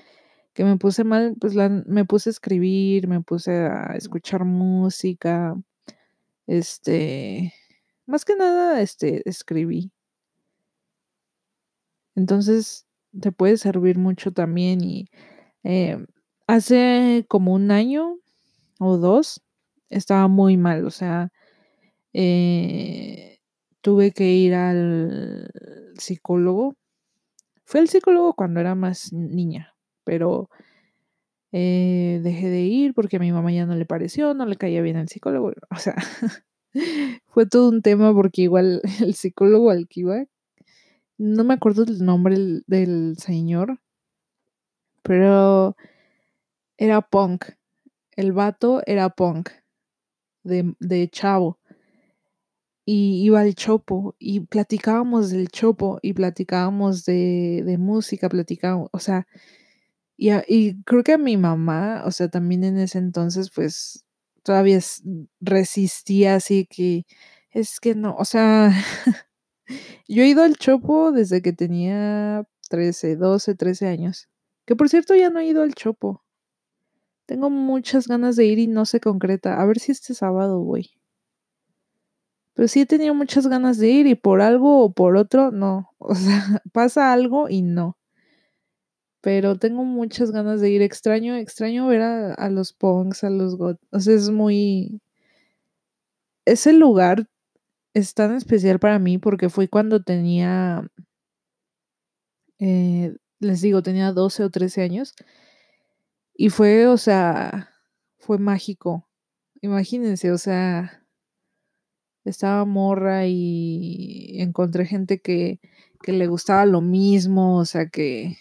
que 0.55 0.65
me 0.65 0.77
puse 0.79 1.05
mal, 1.05 1.37
pues 1.41 1.55
la, 1.55 1.69
me 1.69 2.05
puse 2.05 2.31
a 2.31 2.33
escribir, 2.33 3.09
me 3.09 3.23
puse 3.23 3.53
a 3.53 3.95
escuchar 3.97 4.45
música. 4.45 5.57
Este, 6.47 7.55
más 8.11 8.25
que 8.25 8.37
nada, 8.37 8.81
este, 8.83 9.29
escribí. 9.29 9.93
Entonces, 12.15 12.87
te 13.19 13.33
puede 13.33 13.57
servir 13.57 13.99
mucho 13.99 14.33
también. 14.33 14.83
Y 14.83 15.07
eh, 15.65 16.05
hace 16.47 17.25
como 17.29 17.55
un 17.55 17.71
año 17.71 18.19
o 18.79 18.97
dos, 18.99 19.43
estaba 19.89 20.29
muy 20.29 20.57
mal. 20.57 20.87
O 20.87 20.91
sea, 20.91 21.31
eh, 22.13 23.39
tuve 23.81 24.13
que 24.13 24.33
ir 24.33 24.55
al 24.55 25.51
psicólogo. 25.97 26.77
Fue 27.65 27.81
el 27.81 27.89
psicólogo 27.89 28.35
cuando 28.35 28.61
era 28.61 28.75
más 28.75 29.13
niña, 29.13 29.75
pero 30.05 30.51
eh, 31.53 32.21
dejé 32.23 32.49
de 32.49 32.63
ir 32.63 32.95
porque 32.95 33.17
a 33.17 33.21
mi 33.21 33.33
mamá 33.33 33.53
ya 33.53 33.67
no 33.67 33.75
le 33.75 33.87
pareció, 33.87 34.35
no 34.35 34.47
le 34.47 34.57
caía 34.57 34.83
bien 34.83 34.97
el 34.97 35.09
psicólogo. 35.09 35.53
O 35.71 35.77
sea, 35.77 35.95
fue 37.27 37.47
todo 37.47 37.69
un 37.69 37.83
tema 37.83 38.13
porque 38.15 38.43
igual 38.43 38.81
el 39.01 39.15
psicólogo 39.15 39.71
al 39.71 39.89
que 39.89 40.01
iba, 40.01 40.25
no 41.19 41.45
me 41.45 41.55
acuerdo 41.55 41.85
el 41.85 42.05
nombre 42.05 42.37
del, 42.67 43.17
señor, 43.19 43.81
pero 45.03 45.77
era 46.79 47.03
punk. 47.03 47.45
El 48.17 48.33
vato 48.33 48.83
era 48.87 49.11
punk 49.11 49.51
de, 50.43 50.75
de 50.79 51.09
chavo 51.09 51.59
y 52.85 53.23
iba 53.25 53.41
al 53.41 53.55
chopo 53.55 54.17
y 54.19 54.41
platicábamos 54.41 55.31
del 55.31 55.49
chopo 55.49 55.99
y 56.03 56.13
platicábamos 56.13 57.05
de, 57.05 57.63
de 57.65 57.79
música, 57.79 58.29
platicábamos, 58.29 58.89
o 58.93 58.99
sea, 58.99 59.27
y, 60.17 60.31
y, 60.49 60.83
creo 60.83 61.03
que 61.05 61.13
a 61.13 61.19
mi 61.19 61.37
mamá, 61.37 62.03
o 62.05 62.11
sea, 62.11 62.29
también 62.29 62.65
en 62.65 62.79
ese 62.79 62.99
entonces, 62.99 63.51
pues 63.55 64.05
todavía 64.51 64.81
resistía 65.41 66.35
así 66.35 66.67
que 66.67 67.05
es 67.53 67.79
que 67.79 67.95
no, 67.95 68.17
o 68.17 68.25
sea, 68.25 68.73
yo 70.09 70.25
he 70.25 70.29
ido 70.29 70.43
al 70.43 70.57
chopo 70.57 71.13
desde 71.13 71.41
que 71.41 71.53
tenía 71.53 72.45
13, 72.69 73.15
12, 73.15 73.55
13 73.55 73.87
años, 73.87 74.29
que 74.67 74.75
por 74.75 74.89
cierto 74.89 75.15
ya 75.15 75.31
no 75.31 75.39
he 75.39 75.47
ido 75.47 75.63
al 75.63 75.75
chopo. 75.75 76.25
Tengo 77.27 77.49
muchas 77.49 78.09
ganas 78.09 78.35
de 78.35 78.47
ir 78.47 78.59
y 78.59 78.67
no 78.67 78.87
se 78.87 78.99
concreta. 78.99 79.61
A 79.61 79.67
ver 79.67 79.79
si 79.79 79.93
este 79.93 80.15
sábado 80.15 80.59
voy. 80.59 80.91
Pero 82.55 82.67
sí 82.67 82.81
he 82.81 82.87
tenido 82.87 83.15
muchas 83.15 83.47
ganas 83.47 83.79
de 83.79 83.89
ir 83.89 84.09
y 84.09 84.17
por 84.17 84.41
algo 84.41 84.83
o 84.85 84.93
por 84.93 85.17
otro, 85.17 85.53
no. 85.53 85.91
O 85.99 86.17
sea, 86.17 86.61
pasa 86.73 87.13
algo 87.13 87.49
y 87.49 87.63
no. 87.63 88.00
Pero 89.21 89.57
tengo 89.57 89.85
muchas 89.85 90.31
ganas 90.31 90.61
de 90.61 90.71
ir. 90.71 90.83
Extraño, 90.83 91.37
extraño 91.37 91.87
ver 91.87 92.03
a, 92.03 92.51
los 92.51 92.73
punks, 92.73 93.25
a 93.25 93.31
los 93.31 93.57
got. 93.57 93.79
O 93.91 94.01
sea, 94.01 94.15
es 94.15 94.31
muy. 94.31 95.01
Ese 96.47 96.73
lugar 96.73 97.29
es 97.95 98.15
tan 98.15 98.35
especial 98.35 98.79
para 98.79 98.99
mí 98.99 99.19
porque 99.19 99.49
fue 99.51 99.69
cuando 99.69 100.03
tenía. 100.03 100.89
Eh, 102.59 103.17
les 103.41 103.61
digo, 103.63 103.83
tenía 103.83 104.13
12 104.13 104.45
o 104.45 104.51
13 104.51 104.83
años. 104.83 105.15
Y 106.35 106.51
fue, 106.51 106.87
o 106.87 106.97
sea, 106.97 107.71
fue 108.19 108.39
mágico. 108.39 109.07
Imagínense, 109.63 110.33
o 110.33 110.39
sea, 110.39 111.05
estaba 112.25 112.65
morra 112.65 113.27
y 113.27 114.41
encontré 114.41 114.87
gente 114.87 115.21
que, 115.21 115.61
que 116.03 116.13
le 116.13 116.27
gustaba 116.27 116.67
lo 116.67 116.81
mismo, 116.81 117.59
o 117.59 117.65
sea 117.65 117.89
que, 117.89 118.37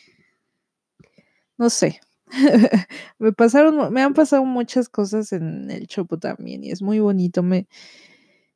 no 1.59 1.69
sé, 1.69 1.99
me 3.19 3.33
pasaron, 3.33 3.93
me 3.93 4.01
han 4.01 4.13
pasado 4.13 4.45
muchas 4.45 4.89
cosas 4.89 5.31
en 5.33 5.69
el 5.69 5.87
Chopo 5.87 6.17
también 6.17 6.63
y 6.63 6.71
es 6.71 6.81
muy 6.81 6.99
bonito, 6.99 7.43
me, 7.43 7.67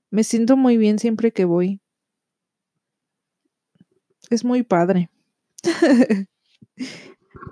me 0.10 0.24
siento 0.24 0.58
muy 0.58 0.78
bien 0.78 1.00
siempre 1.00 1.32
que 1.32 1.46
voy. 1.46 1.82
Es 4.30 4.46
muy 4.46 4.64
padre. 4.64 5.10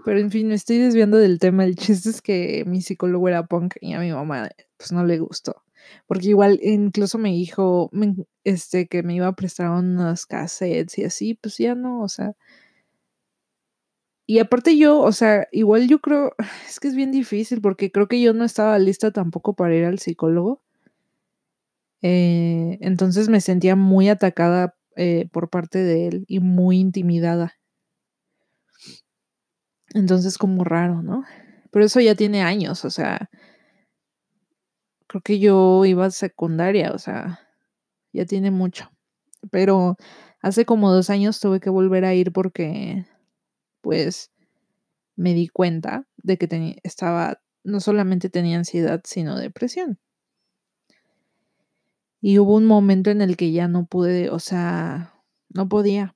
Pero 0.05 0.20
en 0.20 0.31
fin, 0.31 0.48
me 0.48 0.55
estoy 0.55 0.77
desviando 0.77 1.17
del 1.17 1.38
tema. 1.38 1.65
El 1.65 1.75
chiste 1.75 2.10
es 2.10 2.22
que 2.22 2.63
mi 2.65 2.81
psicólogo 2.81 3.27
era 3.27 3.46
punk 3.46 3.75
y 3.81 3.93
a 3.93 4.00
mi 4.00 4.12
mamá 4.12 4.50
pues 4.77 4.91
no 4.91 5.03
le 5.05 5.20
gustó. 5.20 5.63
Porque 6.08 6.29
igual 6.29 6.60
incluso 6.63 7.17
me 7.17 7.29
dijo 7.29 7.91
este, 8.43 8.88
que 8.88 9.03
me 9.03 9.15
iba 9.15 9.27
a 9.27 9.36
prestar 9.36 9.70
unos 9.72 10.25
cassettes 10.25 10.98
y 10.98 11.03
así, 11.03 11.34
pues 11.36 11.58
ya 11.58 11.75
no, 11.75 12.01
o 12.01 12.10
sea. 12.10 12.36
Y 14.25 14.39
aparte 14.39 14.77
yo, 14.77 14.99
o 14.99 15.11
sea, 15.11 15.47
igual 15.51 15.87
yo 15.87 15.99
creo, 15.99 16.33
es 16.67 16.79
que 16.79 16.87
es 16.87 16.95
bien 16.95 17.11
difícil 17.11 17.61
porque 17.61 17.91
creo 17.91 18.07
que 18.07 18.21
yo 18.21 18.33
no 18.33 18.45
estaba 18.45 18.77
lista 18.79 19.11
tampoco 19.11 19.53
para 19.55 19.75
ir 19.75 19.85
al 19.85 19.99
psicólogo. 19.99 20.61
Eh, 22.01 22.77
entonces 22.81 23.29
me 23.29 23.41
sentía 23.41 23.75
muy 23.75 24.09
atacada 24.09 24.75
eh, 24.95 25.27
por 25.31 25.49
parte 25.49 25.79
de 25.79 26.07
él 26.07 26.25
y 26.27 26.39
muy 26.39 26.79
intimidada. 26.79 27.53
Entonces 29.93 30.37
como 30.37 30.63
raro, 30.63 31.01
¿no? 31.01 31.23
Pero 31.71 31.85
eso 31.85 31.99
ya 31.99 32.15
tiene 32.15 32.41
años, 32.41 32.85
o 32.85 32.89
sea, 32.89 33.29
creo 35.07 35.21
que 35.21 35.39
yo 35.39 35.85
iba 35.85 36.05
a 36.05 36.11
secundaria, 36.11 36.91
o 36.93 36.97
sea, 36.99 37.39
ya 38.13 38.25
tiene 38.25 38.51
mucho. 38.51 38.89
Pero 39.51 39.97
hace 40.41 40.65
como 40.65 40.91
dos 40.91 41.09
años 41.09 41.39
tuve 41.39 41.59
que 41.59 41.69
volver 41.69 42.05
a 42.05 42.13
ir 42.13 42.31
porque, 42.31 43.05
pues, 43.81 44.31
me 45.15 45.33
di 45.33 45.47
cuenta 45.47 46.07
de 46.17 46.38
que 46.38 46.79
estaba, 46.83 47.41
no 47.63 47.79
solamente 47.79 48.29
tenía 48.29 48.57
ansiedad, 48.57 49.01
sino 49.05 49.38
depresión. 49.38 50.00
Y 52.21 52.38
hubo 52.39 52.55
un 52.55 52.65
momento 52.65 53.09
en 53.09 53.21
el 53.21 53.35
que 53.35 53.51
ya 53.51 53.67
no 53.67 53.85
pude, 53.85 54.29
o 54.29 54.39
sea, 54.39 55.15
no 55.50 55.67
podía, 55.67 56.15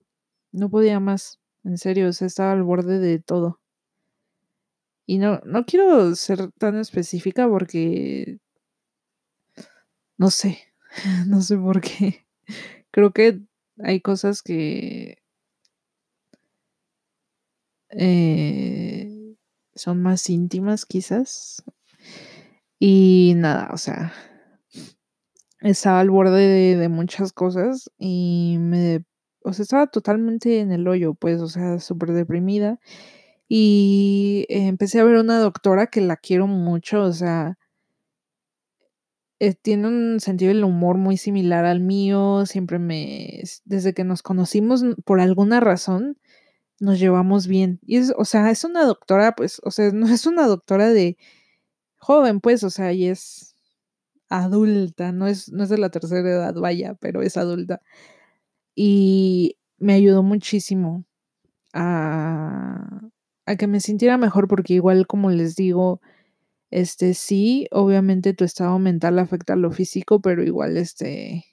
no 0.51 0.69
podía 0.69 0.99
más, 0.99 1.39
en 1.63 1.77
serio, 1.77 2.09
o 2.09 2.13
sea, 2.13 2.27
estaba 2.27 2.51
al 2.51 2.63
borde 2.63 2.99
de 2.99 3.19
todo. 3.19 3.59
Y 5.07 5.17
no, 5.17 5.41
no 5.45 5.65
quiero 5.65 6.15
ser 6.15 6.51
tan 6.53 6.77
específica 6.77 7.47
porque 7.47 8.39
no 10.17 10.29
sé, 10.29 10.59
no 11.27 11.41
sé 11.41 11.57
por 11.57 11.81
qué. 11.81 12.25
Creo 12.91 13.11
que 13.11 13.41
hay 13.79 14.01
cosas 14.01 14.41
que 14.41 15.17
eh, 17.89 19.35
son 19.75 20.01
más 20.01 20.29
íntimas 20.29 20.85
quizás. 20.85 21.63
Y 22.79 23.33
nada, 23.37 23.69
o 23.73 23.77
sea, 23.77 24.13
estaba 25.61 25.99
al 25.99 26.09
borde 26.09 26.75
de, 26.75 26.89
muchas 26.89 27.33
cosas 27.33 27.89
y 27.97 28.57
me 28.59 29.03
o 29.43 29.53
sea, 29.53 29.63
estaba 29.63 29.87
totalmente 29.87 30.59
en 30.59 30.71
el 30.71 30.87
hoyo, 30.87 31.13
pues, 31.13 31.39
o 31.41 31.47
sea, 31.47 31.79
súper 31.79 32.13
deprimida. 32.13 32.79
Y 33.47 34.45
empecé 34.49 34.99
a 34.99 35.03
ver 35.03 35.17
una 35.17 35.39
doctora 35.39 35.87
que 35.87 36.01
la 36.01 36.17
quiero 36.17 36.47
mucho, 36.47 37.03
o 37.03 37.13
sea, 37.13 37.57
eh, 39.39 39.53
tiene 39.53 39.87
un 39.87 40.19
sentido 40.19 40.49
del 40.49 40.63
humor 40.63 40.97
muy 40.97 41.17
similar 41.17 41.65
al 41.65 41.81
mío, 41.81 42.45
siempre 42.45 42.79
me, 42.79 43.43
desde 43.65 43.93
que 43.93 44.03
nos 44.03 44.23
conocimos, 44.23 44.83
por 45.05 45.19
alguna 45.19 45.59
razón, 45.59 46.17
nos 46.79 46.99
llevamos 46.99 47.47
bien. 47.47 47.79
Y 47.85 47.97
es, 47.97 48.13
o 48.17 48.25
sea, 48.25 48.51
es 48.51 48.63
una 48.63 48.83
doctora, 48.85 49.35
pues, 49.35 49.61
o 49.63 49.71
sea, 49.71 49.91
no 49.93 50.07
es 50.07 50.25
una 50.25 50.47
doctora 50.47 50.89
de 50.89 51.17
joven, 51.97 52.41
pues, 52.41 52.63
o 52.63 52.69
sea, 52.69 52.93
y 52.93 53.07
es 53.07 53.55
adulta, 54.29 55.11
no 55.11 55.27
es, 55.27 55.51
no 55.51 55.63
es 55.63 55.69
de 55.69 55.77
la 55.79 55.89
tercera 55.89 56.29
edad, 56.29 56.55
vaya, 56.55 56.95
pero 57.01 57.21
es 57.23 57.37
adulta. 57.37 57.81
Y 58.75 59.57
me 59.77 59.93
ayudó 59.93 60.23
muchísimo 60.23 61.05
a, 61.73 63.01
a 63.45 63.55
que 63.57 63.67
me 63.67 63.79
sintiera 63.81 64.17
mejor, 64.17 64.47
porque 64.47 64.73
igual, 64.75 65.07
como 65.07 65.31
les 65.31 65.55
digo, 65.55 66.01
este 66.71 67.13
sí, 67.15 67.67
obviamente 67.71 68.33
tu 68.33 68.45
estado 68.45 68.79
mental 68.79 69.19
afecta 69.19 69.53
a 69.53 69.57
lo 69.57 69.71
físico, 69.71 70.21
pero 70.21 70.43
igual, 70.43 70.77
este, 70.77 71.45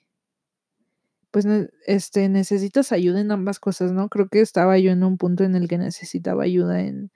pues, 1.33 1.47
este, 1.87 2.29
necesitas 2.29 2.93
ayuda 2.93 3.21
en 3.21 3.33
ambas 3.33 3.59
cosas, 3.59 3.91
¿no? 3.93 4.09
Creo 4.11 4.29
que 4.29 4.41
estaba 4.41 4.79
yo 4.79 4.93
en 4.93 5.03
un 5.03 5.17
punto 5.19 5.45
en 5.45 5.57
el 5.57 5.67
que 5.67 5.79
necesitaba 5.79 6.45
ayuda 6.45 6.83
en 6.83 7.11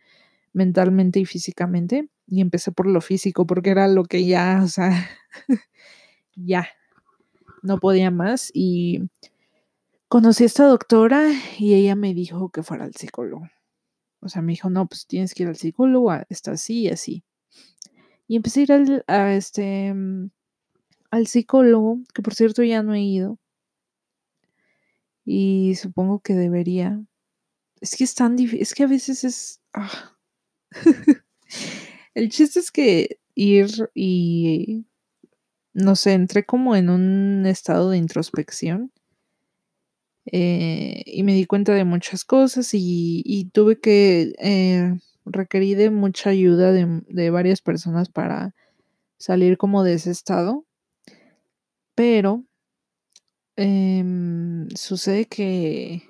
mentalmente 0.54 1.20
y 1.20 1.26
físicamente, 1.26 2.08
y 2.26 2.40
empecé 2.40 2.72
por 2.72 2.86
lo 2.86 3.02
físico, 3.02 3.46
porque 3.46 3.70
era 3.70 3.88
lo 3.88 4.04
que 4.04 4.26
ya, 4.26 4.62
o 4.64 4.68
sea, 4.68 5.06
ya, 6.34 6.66
no 7.62 7.78
podía 7.78 8.10
más, 8.10 8.50
y 8.54 9.02
conocí 10.08 10.44
a 10.44 10.46
esta 10.46 10.64
doctora 10.64 11.30
y 11.58 11.74
ella 11.74 11.94
me 11.94 12.14
dijo 12.14 12.48
que 12.48 12.62
fuera 12.62 12.84
al 12.84 12.94
psicólogo. 12.94 13.48
O 14.20 14.30
sea, 14.30 14.40
me 14.40 14.52
dijo, 14.52 14.70
no, 14.70 14.86
pues 14.86 15.06
tienes 15.06 15.34
que 15.34 15.42
ir 15.42 15.50
al 15.50 15.56
psicólogo, 15.56 16.10
está 16.30 16.52
así 16.52 16.84
y 16.84 16.88
así. 16.88 17.22
Y 18.26 18.36
empecé 18.36 18.60
a 18.60 18.62
ir 18.62 18.72
al, 18.72 19.04
a 19.08 19.34
este, 19.34 19.92
mm, 19.92 20.30
al 21.10 21.26
psicólogo, 21.26 21.98
que 22.14 22.22
por 22.22 22.34
cierto 22.34 22.62
ya 22.62 22.82
no 22.82 22.94
he 22.94 23.02
ido. 23.02 23.38
Y 25.26 25.74
supongo 25.74 26.20
que 26.20 26.34
debería. 26.34 27.04
Es 27.80 27.96
que 27.96 28.04
es 28.04 28.14
tan 28.14 28.36
difícil, 28.36 28.62
es 28.62 28.74
que 28.74 28.84
a 28.84 28.86
veces 28.86 29.24
es... 29.24 29.60
Ah. 29.74 30.16
El 32.14 32.30
chiste 32.30 32.60
es 32.60 32.70
que 32.70 33.20
ir 33.34 33.90
y, 33.94 34.86
no 35.74 35.96
sé, 35.96 36.14
entré 36.14 36.46
como 36.46 36.74
en 36.74 36.88
un 36.88 37.44
estado 37.44 37.90
de 37.90 37.98
introspección 37.98 38.90
eh, 40.32 41.02
y 41.06 41.22
me 41.22 41.34
di 41.34 41.46
cuenta 41.46 41.72
de 41.72 41.84
muchas 41.84 42.24
cosas 42.24 42.70
y, 42.72 43.50
tuve 43.52 43.78
que 43.80 44.32
eh, 44.38 44.98
requerí 45.24 45.74
de 45.74 45.90
mucha 45.90 46.30
ayuda 46.30 46.72
de, 46.72 47.30
varias 47.30 47.60
personas 47.60 48.08
para 48.08 48.54
salir 49.18 49.56
como 49.56 49.84
de 49.84 49.94
ese 49.94 50.10
estado. 50.10 50.64
Pero 51.94 52.44
em, 53.56 54.68
sucede 54.74 55.26
que 55.26 56.02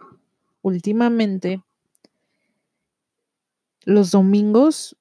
últimamente 0.62 1.62
los 3.84 4.10
domingos 4.10 4.96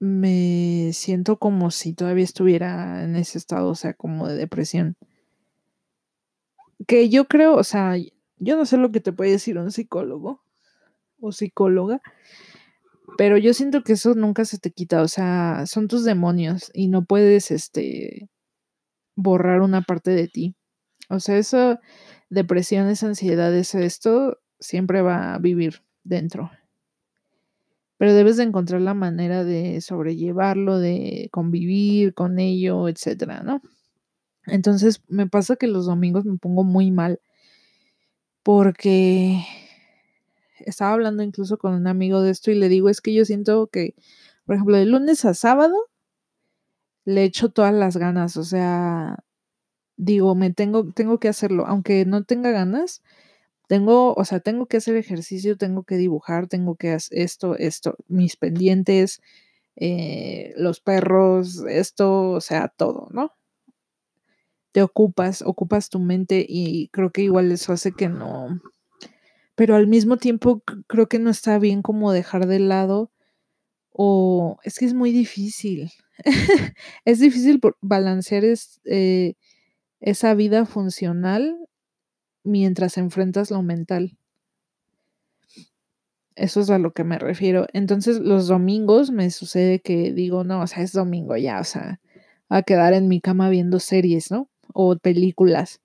me 0.00 0.90
siento 0.92 1.38
como 1.38 1.70
si 1.70 1.94
todavía 1.94 2.24
estuviera 2.24 3.04
en 3.04 3.16
ese 3.16 3.38
estado, 3.38 3.70
o 3.70 3.74
sea, 3.74 3.94
como 3.94 4.28
de 4.28 4.36
depresión. 4.36 4.96
Que 6.86 7.08
yo 7.08 7.26
creo, 7.26 7.54
o 7.56 7.64
sea, 7.64 7.96
yo 7.96 8.56
no 8.56 8.66
sé 8.66 8.76
lo 8.76 8.90
que 8.92 9.00
te 9.00 9.12
puede 9.12 9.32
decir 9.32 9.58
un 9.58 9.70
psicólogo 9.70 10.42
o 11.20 11.32
psicóloga, 11.32 12.02
pero 13.16 13.38
yo 13.38 13.54
siento 13.54 13.82
que 13.82 13.94
eso 13.94 14.14
nunca 14.14 14.44
se 14.44 14.58
te 14.58 14.70
quita, 14.70 15.02
o 15.02 15.08
sea, 15.08 15.64
son 15.66 15.88
tus 15.88 16.04
demonios 16.04 16.70
y 16.74 16.88
no 16.88 17.04
puedes, 17.04 17.50
este, 17.50 18.28
borrar 19.16 19.62
una 19.62 19.82
parte 19.82 20.10
de 20.12 20.28
ti. 20.28 20.56
O 21.08 21.20
sea, 21.20 21.36
eso, 21.38 21.78
depresión, 22.30 22.88
esa 22.88 23.06
ansiedad, 23.06 23.54
esto, 23.54 24.38
siempre 24.58 25.02
va 25.02 25.34
a 25.34 25.38
vivir 25.38 25.82
dentro. 26.02 26.50
Pero 27.96 28.14
debes 28.14 28.36
de 28.36 28.44
encontrar 28.44 28.80
la 28.80 28.94
manera 28.94 29.44
de 29.44 29.80
sobrellevarlo, 29.80 30.78
de 30.78 31.28
convivir 31.32 32.14
con 32.14 32.38
ello, 32.38 32.88
etcétera, 32.88 33.42
¿no? 33.42 33.62
Entonces 34.46 35.02
me 35.08 35.26
pasa 35.26 35.56
que 35.56 35.66
los 35.66 35.86
domingos 35.86 36.24
me 36.24 36.36
pongo 36.36 36.64
muy 36.64 36.90
mal 36.90 37.20
porque 38.42 39.42
estaba 40.60 40.92
hablando 40.92 41.22
incluso 41.22 41.56
con 41.56 41.74
un 41.74 41.86
amigo 41.86 42.20
de 42.20 42.30
esto 42.30 42.50
y 42.50 42.54
le 42.54 42.68
digo, 42.68 42.88
es 42.88 43.00
que 43.00 43.14
yo 43.14 43.24
siento 43.24 43.68
que, 43.68 43.94
por 44.44 44.56
ejemplo, 44.56 44.76
de 44.76 44.86
lunes 44.86 45.24
a 45.24 45.34
sábado 45.34 45.74
le 47.06 47.24
echo 47.24 47.50
todas 47.50 47.72
las 47.72 47.96
ganas, 47.96 48.36
o 48.36 48.44
sea, 48.44 49.23
digo, 49.96 50.34
me 50.34 50.52
tengo, 50.52 50.92
tengo 50.92 51.18
que 51.18 51.28
hacerlo, 51.28 51.66
aunque 51.66 52.04
no 52.06 52.24
tenga 52.24 52.50
ganas, 52.50 53.02
tengo, 53.68 54.14
o 54.14 54.24
sea, 54.24 54.40
tengo 54.40 54.66
que 54.66 54.78
hacer 54.78 54.96
ejercicio, 54.96 55.56
tengo 55.56 55.84
que 55.84 55.96
dibujar, 55.96 56.48
tengo 56.48 56.76
que 56.76 56.92
hacer 56.92 57.18
esto, 57.18 57.56
esto, 57.56 57.96
mis 58.08 58.36
pendientes, 58.36 59.22
eh, 59.76 60.54
los 60.56 60.80
perros, 60.80 61.64
esto, 61.68 62.30
o 62.30 62.40
sea, 62.40 62.68
todo, 62.68 63.08
¿no? 63.12 63.32
Te 64.72 64.82
ocupas, 64.82 65.42
ocupas 65.42 65.88
tu 65.88 66.00
mente 66.00 66.44
y 66.48 66.88
creo 66.88 67.10
que 67.12 67.22
igual 67.22 67.52
eso 67.52 67.72
hace 67.72 67.92
que 67.92 68.08
no, 68.08 68.60
pero 69.54 69.76
al 69.76 69.86
mismo 69.86 70.16
tiempo 70.16 70.62
creo 70.86 71.08
que 71.08 71.18
no 71.18 71.30
está 71.30 71.58
bien 71.58 71.82
como 71.82 72.12
dejar 72.12 72.46
de 72.46 72.58
lado 72.58 73.12
o 73.92 74.58
es 74.64 74.78
que 74.78 74.86
es 74.86 74.94
muy 74.94 75.12
difícil. 75.12 75.90
es 77.04 77.20
difícil 77.20 77.60
balancear 77.80 78.44
eh, 78.84 79.34
esa 80.04 80.34
vida 80.34 80.66
funcional 80.66 81.56
mientras 82.44 82.98
enfrentas 82.98 83.50
lo 83.50 83.62
mental. 83.62 84.18
Eso 86.36 86.60
es 86.60 86.68
a 86.68 86.78
lo 86.78 86.92
que 86.92 87.04
me 87.04 87.18
refiero. 87.18 87.66
Entonces 87.72 88.18
los 88.18 88.46
domingos 88.46 89.10
me 89.10 89.30
sucede 89.30 89.80
que 89.80 90.12
digo, 90.12 90.44
no, 90.44 90.60
o 90.60 90.66
sea, 90.66 90.82
es 90.82 90.92
domingo 90.92 91.36
ya, 91.38 91.58
o 91.58 91.64
sea, 91.64 92.00
a 92.50 92.62
quedar 92.62 92.92
en 92.92 93.08
mi 93.08 93.20
cama 93.20 93.48
viendo 93.48 93.80
series, 93.80 94.30
¿no? 94.30 94.50
O 94.74 94.96
películas. 94.98 95.80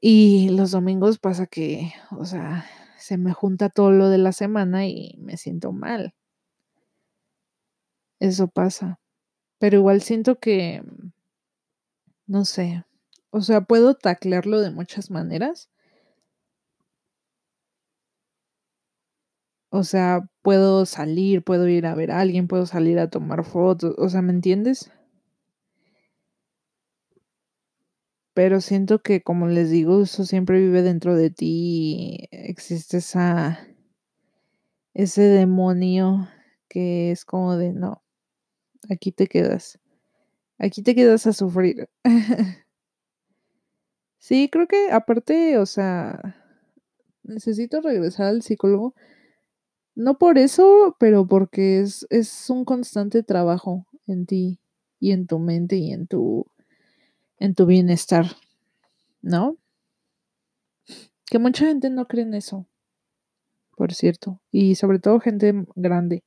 Y 0.00 0.50
los 0.50 0.70
domingos 0.70 1.18
pasa 1.18 1.46
que, 1.46 1.92
o 2.12 2.24
sea, 2.24 2.64
se 2.96 3.18
me 3.18 3.32
junta 3.32 3.70
todo 3.70 3.90
lo 3.90 4.08
de 4.08 4.18
la 4.18 4.30
semana 4.32 4.86
y 4.86 5.16
me 5.18 5.36
siento 5.36 5.72
mal. 5.72 6.14
Eso 8.20 8.46
pasa. 8.48 9.00
Pero 9.58 9.78
igual 9.78 10.02
siento 10.02 10.38
que, 10.38 10.82
no 12.26 12.44
sé, 12.44 12.84
o 13.30 13.40
sea, 13.40 13.62
puedo 13.62 13.94
taclearlo 13.94 14.60
de 14.60 14.70
muchas 14.70 15.10
maneras. 15.10 15.70
O 19.70 19.84
sea, 19.84 20.26
puedo 20.40 20.86
salir, 20.86 21.42
puedo 21.42 21.68
ir 21.68 21.84
a 21.86 21.94
ver 21.94 22.12
a 22.12 22.20
alguien, 22.20 22.48
puedo 22.48 22.64
salir 22.64 22.98
a 22.98 23.10
tomar 23.10 23.44
fotos, 23.44 23.94
o 23.98 24.08
sea, 24.08 24.22
¿me 24.22 24.32
entiendes? 24.32 24.90
pero 28.34 28.60
siento 28.60 29.00
que, 29.00 29.22
como 29.22 29.46
les 29.46 29.70
digo, 29.70 30.02
eso 30.02 30.24
siempre 30.24 30.60
vive 30.60 30.82
dentro 30.82 31.14
de 31.14 31.30
ti. 31.30 32.28
Existe 32.32 32.98
esa, 32.98 33.66
ese 34.92 35.22
demonio 35.22 36.28
que 36.68 37.12
es 37.12 37.24
como 37.24 37.56
de, 37.56 37.72
no, 37.72 38.02
aquí 38.90 39.12
te 39.12 39.28
quedas. 39.28 39.78
Aquí 40.58 40.82
te 40.82 40.94
quedas 40.94 41.26
a 41.26 41.32
sufrir. 41.32 41.88
sí, 44.18 44.48
creo 44.50 44.66
que 44.66 44.90
aparte, 44.90 45.58
o 45.58 45.66
sea, 45.66 46.36
necesito 47.22 47.80
regresar 47.80 48.26
al 48.26 48.42
psicólogo. 48.42 48.94
No 49.94 50.18
por 50.18 50.38
eso, 50.38 50.96
pero 50.98 51.26
porque 51.26 51.80
es, 51.80 52.06
es 52.10 52.50
un 52.50 52.64
constante 52.64 53.22
trabajo 53.22 53.86
en 54.06 54.26
ti 54.26 54.60
y 54.98 55.12
en 55.12 55.26
tu 55.26 55.38
mente 55.38 55.76
y 55.76 55.92
en 55.92 56.06
tu 56.06 56.46
en 57.38 57.54
tu 57.54 57.66
bienestar, 57.66 58.26
¿no? 59.22 59.56
Que 61.26 61.38
mucha 61.38 61.66
gente 61.66 61.90
no 61.90 62.06
cree 62.06 62.24
en 62.24 62.34
eso, 62.34 62.66
por 63.76 63.92
cierto, 63.92 64.40
y 64.50 64.76
sobre 64.76 64.98
todo 64.98 65.20
gente 65.20 65.52
grande. 65.74 66.22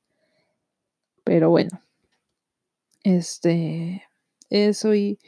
Pero 1.24 1.50
bueno, 1.50 1.82
este, 3.02 4.07
eso 4.50 4.94
y 4.94 5.18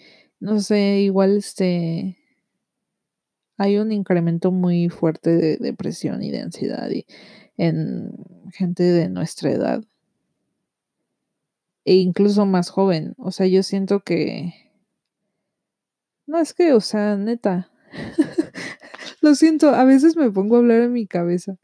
no 0.40 0.60
sé, 0.60 1.00
igual 1.00 1.36
este, 1.36 2.18
hay 3.58 3.76
un 3.78 3.92
incremento 3.92 4.52
muy 4.52 4.88
fuerte 4.88 5.36
de 5.36 5.56
depresión 5.58 6.22
y 6.22 6.30
de 6.30 6.40
ansiedad 6.40 6.88
en 7.56 8.12
gente 8.52 8.82
de 8.82 9.08
nuestra 9.08 9.50
edad 9.50 9.84
e 11.84 11.94
incluso 11.96 12.46
más 12.46 12.70
joven. 12.70 13.14
O 13.18 13.32
sea, 13.32 13.46
yo 13.46 13.62
siento 13.62 14.00
que 14.00 14.54
no, 16.30 16.38
es 16.38 16.54
que, 16.54 16.72
o 16.74 16.80
sea, 16.80 17.16
neta. 17.16 17.72
Lo 19.20 19.34
siento, 19.34 19.70
a 19.70 19.84
veces 19.84 20.16
me 20.16 20.30
pongo 20.30 20.54
a 20.54 20.58
hablar 20.60 20.82
en 20.82 20.92
mi 20.92 21.08
cabeza. 21.08 21.56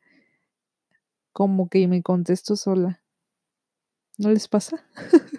Como 1.33 1.69
que 1.69 1.87
me 1.87 2.03
contesto 2.03 2.57
sola. 2.57 3.01
¿No 4.19 4.31
les 4.33 4.49
pasa? 4.49 4.85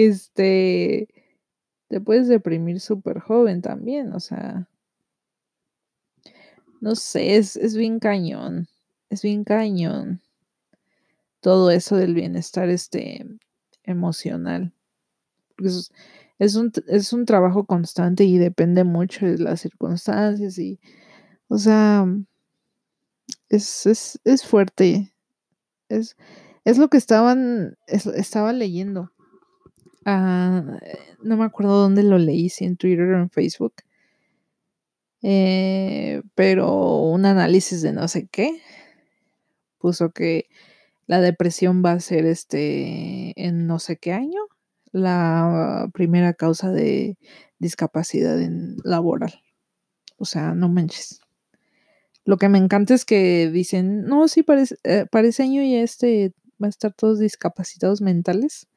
este, 0.00 1.08
te 1.88 2.00
puedes 2.00 2.28
deprimir 2.28 2.80
súper 2.80 3.20
joven 3.20 3.62
también, 3.62 4.12
o 4.12 4.20
sea, 4.20 4.68
no 6.80 6.94
sé, 6.94 7.36
es, 7.36 7.56
es 7.56 7.76
bien 7.76 7.98
cañón, 7.98 8.68
es 9.10 9.22
bien 9.22 9.44
cañón 9.44 10.20
todo 11.42 11.70
eso 11.70 11.96
del 11.96 12.14
bienestar 12.14 12.70
este, 12.70 13.26
emocional. 13.82 14.72
Es, 15.58 15.90
es, 16.38 16.54
un, 16.54 16.72
es 16.86 17.12
un 17.12 17.26
trabajo 17.26 17.66
constante 17.66 18.24
y 18.24 18.38
depende 18.38 18.84
mucho 18.84 19.26
de 19.26 19.38
las 19.38 19.60
circunstancias 19.60 20.56
y, 20.58 20.80
o 21.48 21.58
sea, 21.58 22.06
es, 23.48 23.86
es, 23.86 24.20
es 24.24 24.46
fuerte. 24.46 25.12
Es, 25.88 26.16
es 26.64 26.78
lo 26.78 26.88
que 26.88 26.96
estaban, 26.96 27.76
estaba 27.86 28.52
leyendo. 28.52 29.12
Ah, 30.04 30.78
no 31.22 31.36
me 31.36 31.44
acuerdo 31.44 31.80
dónde 31.80 32.02
lo 32.02 32.18
leí, 32.18 32.48
si 32.48 32.64
en 32.64 32.76
Twitter 32.76 33.06
o 33.06 33.18
en 33.18 33.30
Facebook. 33.30 33.74
Eh, 35.22 36.22
pero 36.34 36.96
un 37.02 37.26
análisis 37.26 37.80
de 37.82 37.92
no 37.92 38.08
sé 38.08 38.26
qué 38.26 38.60
puso 39.78 40.10
que 40.10 40.46
la 41.06 41.20
depresión 41.20 41.82
va 41.84 41.92
a 41.92 42.00
ser 42.00 42.26
este 42.26 43.32
en 43.40 43.66
no 43.66 43.78
sé 43.78 43.98
qué 43.98 44.12
año 44.12 44.40
la 44.92 45.88
primera 45.92 46.34
causa 46.34 46.70
de 46.70 47.18
discapacidad 47.58 48.40
en 48.40 48.76
laboral. 48.84 49.42
O 50.18 50.24
sea, 50.24 50.54
no 50.54 50.68
manches. 50.68 51.20
Lo 52.24 52.36
que 52.36 52.48
me 52.48 52.58
encanta 52.58 52.94
es 52.94 53.04
que 53.04 53.50
dicen, 53.50 54.04
no, 54.04 54.28
sí, 54.28 54.42
parece, 54.42 54.76
eh, 54.84 55.06
parece 55.10 55.42
año 55.42 55.62
ya 55.62 55.82
este 55.82 56.34
va 56.62 56.68
a 56.68 56.70
estar 56.70 56.92
todos 56.92 57.18
discapacitados 57.18 58.00
mentales, 58.00 58.68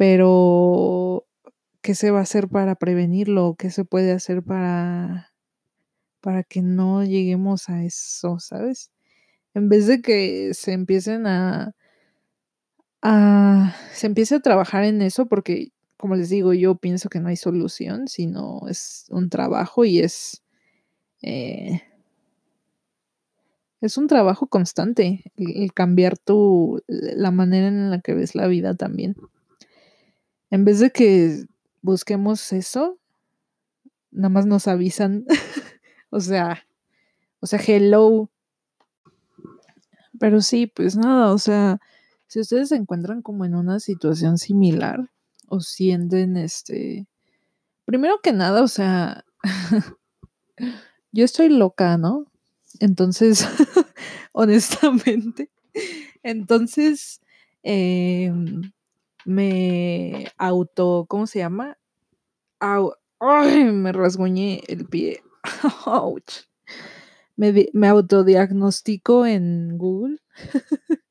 pero 0.00 1.26
¿qué 1.82 1.94
se 1.94 2.10
va 2.10 2.20
a 2.20 2.22
hacer 2.22 2.48
para 2.48 2.74
prevenirlo? 2.74 3.54
¿Qué 3.58 3.68
se 3.68 3.84
puede 3.84 4.12
hacer 4.12 4.42
para, 4.42 5.34
para 6.22 6.42
que 6.42 6.62
no 6.62 7.04
lleguemos 7.04 7.68
a 7.68 7.84
eso, 7.84 8.38
sabes? 8.38 8.90
En 9.52 9.68
vez 9.68 9.86
de 9.86 10.00
que 10.00 10.54
se 10.54 10.72
empiecen 10.72 11.26
a, 11.26 11.74
a 13.02 13.76
se 13.92 14.06
empiece 14.06 14.36
a 14.36 14.40
trabajar 14.40 14.84
en 14.84 15.02
eso, 15.02 15.26
porque 15.26 15.72
como 15.98 16.16
les 16.16 16.30
digo, 16.30 16.54
yo 16.54 16.76
pienso 16.76 17.10
que 17.10 17.20
no 17.20 17.28
hay 17.28 17.36
solución, 17.36 18.08
sino 18.08 18.62
es 18.70 19.04
un 19.10 19.28
trabajo 19.28 19.84
y 19.84 19.98
es 19.98 20.42
eh, 21.20 21.82
es 23.82 23.98
un 23.98 24.06
trabajo 24.06 24.46
constante 24.46 25.30
el, 25.36 25.74
cambiar 25.74 26.16
tu, 26.16 26.80
la 26.88 27.30
manera 27.30 27.68
en 27.68 27.90
la 27.90 28.00
que 28.00 28.14
ves 28.14 28.34
la 28.34 28.46
vida 28.46 28.74
también. 28.74 29.14
En 30.50 30.64
vez 30.64 30.80
de 30.80 30.90
que 30.90 31.46
busquemos 31.82 32.52
eso, 32.52 32.98
nada 34.10 34.28
más 34.28 34.46
nos 34.46 34.68
avisan. 34.68 35.24
o 36.10 36.20
sea, 36.20 36.66
o 37.40 37.46
sea, 37.46 37.60
hello. 37.66 38.30
Pero 40.18 40.40
sí, 40.42 40.66
pues 40.66 40.96
nada, 40.96 41.32
o 41.32 41.38
sea, 41.38 41.80
si 42.26 42.40
ustedes 42.40 42.68
se 42.68 42.76
encuentran 42.76 43.22
como 43.22 43.44
en 43.44 43.54
una 43.54 43.80
situación 43.80 44.38
similar 44.38 45.10
o 45.48 45.60
sienten 45.60 46.36
este, 46.36 47.06
primero 47.86 48.20
que 48.22 48.32
nada, 48.32 48.62
o 48.62 48.68
sea, 48.68 49.24
yo 51.12 51.24
estoy 51.24 51.48
loca, 51.48 51.96
¿no? 51.96 52.26
Entonces, 52.78 53.48
honestamente, 54.32 55.50
entonces 56.22 57.20
em, 57.62 58.72
me 59.30 60.26
auto, 60.36 61.06
¿cómo 61.08 61.26
se 61.26 61.38
llama? 61.38 61.78
ay, 63.20 63.64
me 63.64 63.92
rasguñé 63.92 64.62
el 64.68 64.86
pie. 64.86 65.22
Ouch. 65.86 66.48
Me, 67.36 67.68
me 67.72 67.88
autodiagnostico 67.88 69.24
en 69.26 69.78
Google. 69.78 70.18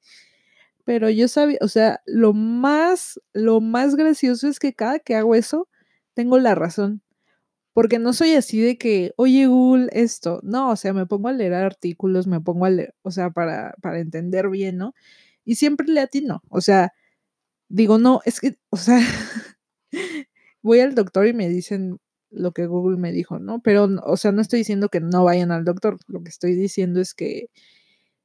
Pero 0.86 1.10
yo 1.10 1.28
sabía, 1.28 1.60
o 1.62 1.68
sea, 1.68 2.02
lo 2.06 2.34
más, 2.34 3.20
lo 3.34 3.62
más 3.62 3.96
gracioso 3.96 4.48
es 4.48 4.60
que 4.60 4.74
cada 4.74 5.00
que 5.00 5.16
hago 5.16 5.36
eso, 5.36 5.70
tengo 6.14 6.40
la 6.40 6.56
razón. 6.56 7.02
Porque 7.74 8.00
no 8.00 8.14
soy 8.14 8.34
así 8.34 8.60
de 8.62 8.78
que, 8.78 9.14
oye 9.16 9.48
Google, 9.48 9.90
esto. 9.94 10.42
No, 10.44 10.72
o 10.72 10.76
sea, 10.76 10.94
me 10.94 11.06
pongo 11.06 11.30
a 11.30 11.34
leer 11.34 11.54
artículos, 11.54 12.28
me 12.28 12.42
pongo 12.42 12.66
a 12.66 12.72
leer, 12.72 12.96
o 13.04 13.12
sea, 13.12 13.30
para, 13.32 13.76
para 13.82 14.00
entender 14.00 14.50
bien, 14.50 14.78
¿no? 14.78 14.94
Y 15.46 15.56
siempre 15.56 15.88
le 15.88 16.02
atino. 16.02 16.44
O 16.50 16.62
sea, 16.62 16.94
digo, 17.70 17.98
no, 17.98 18.22
es 18.26 18.40
que, 18.42 18.58
o 18.70 18.78
sea, 18.78 19.00
voy 20.62 20.80
al 20.82 20.96
doctor 20.96 21.28
y 21.28 21.34
me 21.34 21.50
dicen 21.50 22.00
lo 22.32 22.52
que 22.52 22.68
Google 22.68 22.98
me 22.98 23.12
dijo, 23.12 23.40
¿no? 23.40 23.62
Pero, 23.62 23.90
o 24.04 24.18
sea, 24.18 24.32
no 24.32 24.42
estoy 24.42 24.60
diciendo 24.60 24.90
que 24.90 25.00
no 25.00 25.24
vayan 25.24 25.52
al 25.52 25.66
doctor. 25.66 25.98
Lo 26.08 26.22
que 26.24 26.30
estoy 26.30 26.54
diciendo 26.56 27.02
es 27.02 27.14
que 27.14 27.50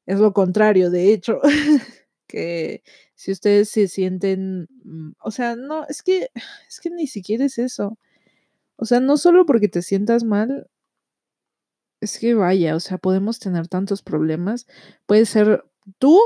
es 0.06 0.18
lo 0.20 0.32
contrario, 0.34 0.90
de 0.90 1.12
hecho. 1.12 1.40
que 2.26 2.82
si 3.14 3.32
ustedes 3.32 3.70
se 3.70 3.88
sienten, 3.88 4.68
mm, 4.84 5.12
o 5.20 5.30
sea, 5.30 5.56
no, 5.56 5.86
es 5.88 6.02
que, 6.02 6.30
es 6.68 6.80
que 6.80 6.90
ni 6.90 7.06
siquiera 7.06 7.44
es 7.44 7.58
eso. 7.58 7.98
O 8.76 8.86
sea, 8.86 9.00
no 9.00 9.16
solo 9.16 9.46
porque 9.46 9.68
te 9.68 9.82
sientas 9.82 10.24
mal, 10.24 10.68
es 12.00 12.18
que 12.18 12.34
vaya, 12.34 12.76
o 12.76 12.80
sea, 12.80 12.98
podemos 12.98 13.38
tener 13.38 13.68
tantos 13.68 14.02
problemas. 14.02 14.66
Puede 15.06 15.26
ser 15.26 15.64
tú, 15.98 16.18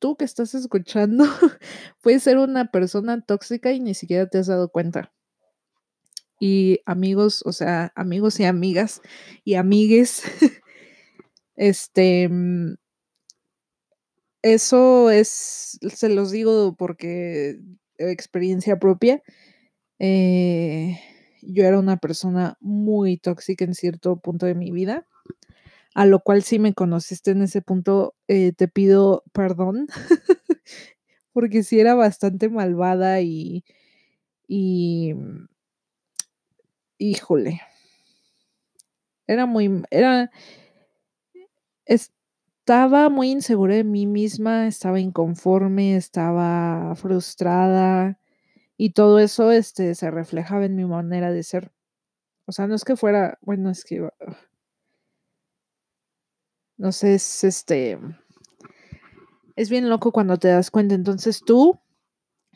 tú 0.00 0.16
que 0.16 0.24
estás 0.24 0.54
escuchando, 0.54 1.24
puedes 2.02 2.24
ser 2.24 2.38
una 2.38 2.70
persona 2.72 3.20
tóxica 3.20 3.72
y 3.72 3.80
ni 3.80 3.94
siquiera 3.94 4.26
te 4.28 4.38
has 4.38 4.48
dado 4.48 4.70
cuenta. 4.70 5.12
Y 6.40 6.80
amigos, 6.86 7.42
o 7.46 7.52
sea, 7.52 7.92
amigos 7.94 8.40
y 8.40 8.44
amigas 8.44 9.02
y 9.44 9.54
amigues, 9.54 10.22
este, 11.56 12.28
mm, 12.28 12.76
eso 14.42 15.10
es, 15.10 15.78
se 15.94 16.08
los 16.08 16.30
digo 16.30 16.74
porque 16.76 17.60
experiencia 17.98 18.78
propia. 18.78 19.22
Eh, 19.98 20.98
yo 21.42 21.64
era 21.64 21.78
una 21.78 21.98
persona 21.98 22.56
muy 22.60 23.18
tóxica 23.18 23.64
en 23.64 23.74
cierto 23.74 24.18
punto 24.18 24.46
de 24.46 24.54
mi 24.54 24.70
vida, 24.70 25.06
a 26.00 26.06
lo 26.06 26.20
cual 26.20 26.42
si 26.42 26.58
me 26.58 26.72
conociste 26.72 27.32
en 27.32 27.42
ese 27.42 27.60
punto, 27.60 28.14
eh, 28.26 28.52
te 28.52 28.68
pido 28.68 29.22
perdón, 29.34 29.86
porque 31.34 31.62
sí 31.62 31.78
era 31.78 31.94
bastante 31.94 32.48
malvada 32.48 33.20
y, 33.20 33.66
y, 34.48 35.12
híjole, 36.96 37.60
era 39.26 39.44
muy, 39.44 39.82
era, 39.90 40.30
estaba 41.84 43.10
muy 43.10 43.32
insegura 43.32 43.74
de 43.74 43.84
mí 43.84 44.06
misma, 44.06 44.68
estaba 44.68 45.00
inconforme, 45.00 45.96
estaba 45.96 46.94
frustrada, 46.94 48.18
y 48.78 48.94
todo 48.94 49.18
eso 49.18 49.52
este, 49.52 49.94
se 49.94 50.10
reflejaba 50.10 50.64
en 50.64 50.76
mi 50.76 50.86
manera 50.86 51.30
de 51.30 51.42
ser. 51.42 51.72
O 52.46 52.52
sea, 52.52 52.66
no 52.66 52.74
es 52.74 52.84
que 52.84 52.96
fuera, 52.96 53.38
bueno, 53.42 53.68
es 53.68 53.84
que... 53.84 54.08
No 56.80 56.92
sé, 56.92 57.14
es 57.14 57.44
este... 57.44 57.98
Es 59.54 59.68
bien 59.68 59.90
loco 59.90 60.12
cuando 60.12 60.38
te 60.38 60.48
das 60.48 60.70
cuenta. 60.70 60.94
Entonces 60.94 61.42
tú 61.44 61.78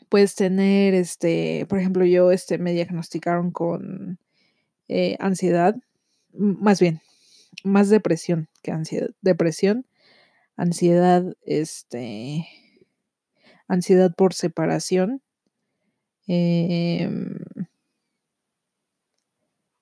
puedes 0.09 0.35
tener, 0.35 0.93
este, 0.95 1.65
por 1.69 1.79
ejemplo, 1.79 2.05
yo, 2.05 2.31
este, 2.31 2.57
me 2.57 2.73
diagnosticaron 2.73 3.51
con 3.51 4.17
eh, 4.87 5.15
ansiedad, 5.19 5.75
más 6.33 6.79
bien, 6.79 7.01
más 7.63 7.89
depresión 7.89 8.49
que 8.63 8.71
ansiedad. 8.71 9.11
Depresión, 9.21 9.85
ansiedad, 10.55 11.23
este, 11.45 12.47
ansiedad 13.67 14.13
por 14.15 14.33
separación, 14.33 15.21
Em, 16.27 17.37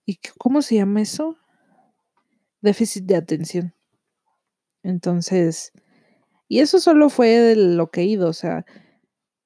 ¿Y 0.05 0.19
cómo 0.37 0.61
se 0.61 0.75
llama 0.75 1.01
eso? 1.01 1.37
Déficit 2.61 3.05
de 3.05 3.15
atención. 3.15 3.73
Entonces, 4.83 5.71
y 6.49 6.59
eso 6.59 6.79
solo 6.79 7.09
fue 7.09 7.29
de 7.29 7.55
lo 7.57 7.91
que 7.91 8.01
he 8.01 8.05
ido, 8.05 8.29
o 8.29 8.33
sea, 8.33 8.65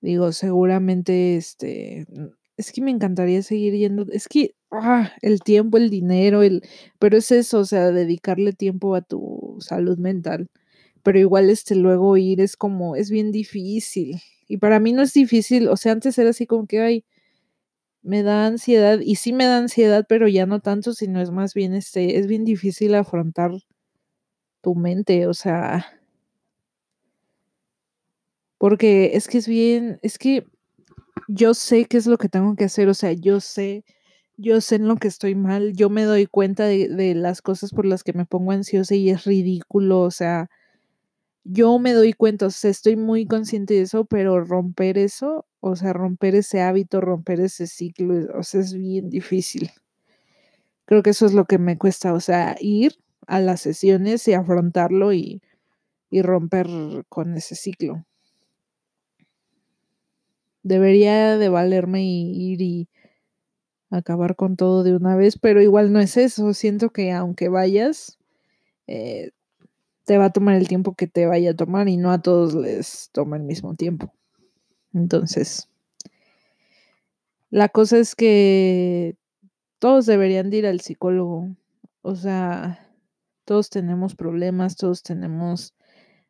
digo, 0.02 0.32
seguramente, 0.34 1.38
este, 1.38 2.08
es 2.58 2.72
que 2.74 2.82
me 2.82 2.92
encantaría 2.92 3.44
seguir 3.44 3.74
yendo, 3.76 4.06
es 4.12 4.28
que, 4.30 4.56
ah, 4.72 5.12
el 5.22 5.42
tiempo, 5.42 5.78
el 5.78 5.90
dinero, 5.92 6.44
el, 6.44 6.64
pero 7.00 7.18
es 7.18 7.32
eso, 7.32 7.60
o 7.60 7.66
sea, 7.66 7.92
dedicarle 7.92 8.54
tiempo 8.54 8.96
a 8.96 9.02
tu 9.02 9.58
salud 9.62 9.98
mental, 10.00 10.50
pero 11.04 11.20
igual, 11.20 11.50
este, 11.52 11.76
luego 11.76 12.18
ir 12.18 12.42
es 12.42 12.58
como, 12.58 12.96
es 12.98 13.12
bien 13.12 13.32
difícil, 13.32 14.20
y 14.48 14.58
para 14.58 14.80
mí 14.82 14.94
no 14.94 15.04
es 15.04 15.14
difícil, 15.14 15.70
o 15.70 15.78
sea, 15.78 15.94
antes 15.94 16.18
era 16.20 16.32
así 16.32 16.48
como 16.48 16.68
que, 16.68 16.82
ay, 16.82 17.06
me 18.04 18.24
da 18.24 18.48
ansiedad 18.48 19.00
y 19.02 19.16
sí 19.16 19.34
me 19.34 19.46
da 19.46 19.58
ansiedad, 19.58 20.06
pero 20.10 20.28
ya 20.28 20.46
no 20.46 20.60
tanto, 20.62 20.94
sino 20.94 21.22
es 21.22 21.32
más 21.32 21.54
bien 21.54 21.74
este, 21.76 22.18
es 22.20 22.28
bien 22.28 22.46
difícil 22.46 22.96
afrontar 22.96 23.52
tu 24.68 24.76
mente, 24.76 25.28
o 25.28 25.34
sea, 25.34 25.86
porque 28.58 29.12
es 29.14 29.30
que 29.30 29.38
es 29.38 29.48
bien, 29.48 29.98
es 30.02 30.18
que 30.18 30.46
yo 31.30 31.54
sé 31.54 31.86
qué 31.86 31.96
es 31.96 32.06
lo 32.06 32.18
que 32.18 32.28
tengo 32.28 32.54
que 32.58 32.66
hacer, 32.66 32.90
o 32.90 32.94
sea, 32.94 33.14
yo 33.14 33.40
sé, 33.40 33.86
yo 34.36 34.60
sé 34.60 34.76
en 34.76 34.90
lo 34.90 34.98
que 34.98 35.08
estoy 35.08 35.36
mal, 35.36 35.72
yo 35.72 35.90
me 35.90 36.04
doy 36.04 36.26
cuenta 36.26 36.66
de, 36.66 37.16
las 37.16 37.42
cosas 37.42 37.72
por 37.72 37.86
las 37.86 38.04
que 38.04 38.12
me 38.12 38.26
pongo 38.26 38.52
ansiosa 38.52 38.94
y 38.94 39.10
es 39.10 39.24
ridículo, 39.24 40.02
o 40.02 40.12
sea, 40.12 40.50
yo 41.46 41.80
me 41.80 41.94
doy 41.94 42.12
cuenta, 42.12 42.48
o 42.48 42.50
sea, 42.50 42.70
estoy 42.70 42.98
muy 42.98 43.26
consciente 43.26 43.76
de 43.76 43.84
eso, 43.84 44.04
pero 44.04 44.44
romper 44.44 44.98
eso, 44.98 45.46
o 45.62 45.78
sea, 45.78 45.94
romper 45.94 46.36
ese 46.36 46.60
hábito, 46.60 47.00
romper 47.00 47.40
ese 47.40 47.68
ciclo, 47.68 48.38
o 48.38 48.44
sea, 48.44 48.60
es 48.60 48.74
bien 48.74 49.10
difícil. 49.10 49.72
Creo 50.84 51.04
que 51.04 51.12
eso 51.12 51.26
es 51.26 51.34
lo 51.34 51.46
que 51.46 51.58
me 51.58 51.78
cuesta, 51.78 52.14
o 52.14 52.20
sea, 52.20 52.58
ir 52.60 52.98
a 53.28 53.40
las 53.40 53.62
sesiones 53.62 54.28
y 54.28 54.34
afrontarlo 54.34 55.14
y, 55.14 55.42
y 56.10 56.22
romper 56.22 56.68
con 57.10 57.36
ese 57.36 57.56
ciclo. 57.56 58.06
Debería 60.64 61.38
de 61.38 61.50
valerme 61.50 62.04
ir 62.04 62.62
y 62.62 62.90
acabar 63.90 64.36
con 64.36 64.58
todo 64.58 64.84
de 64.84 64.96
una 64.96 65.16
vez, 65.16 65.38
pero 65.38 65.62
igual 65.62 65.94
no 65.94 66.00
es 66.00 66.18
eso. 66.18 66.54
Siento 66.54 66.90
que 66.90 67.12
aunque 67.12 67.50
vayas, 67.50 68.18
eh, 68.88 69.32
te 70.06 70.18
va 70.18 70.26
a 70.26 70.32
tomar 70.32 70.56
el 70.56 70.68
tiempo 70.68 70.96
que 70.96 71.08
te 71.08 71.26
vaya 71.26 71.52
a 71.52 71.56
tomar 71.56 71.90
y 71.90 71.98
no 71.98 72.12
a 72.12 72.22
todos 72.22 72.56
les 72.56 73.10
toma 73.12 73.38
el 73.38 73.44
mismo 73.44 73.76
tiempo. 73.76 74.14
Entonces, 74.94 75.70
la 77.50 77.70
cosa 77.70 77.98
es 77.98 78.16
que 78.16 79.16
todos 79.80 80.06
deberían 80.06 80.50
de 80.50 80.58
ir 80.58 80.68
al 80.68 80.82
psicólogo. 80.82 81.56
O 82.02 82.16
sea, 82.16 82.87
todos 83.48 83.70
tenemos 83.70 84.14
problemas, 84.14 84.76
todos 84.76 85.04
tenemos, 85.04 85.74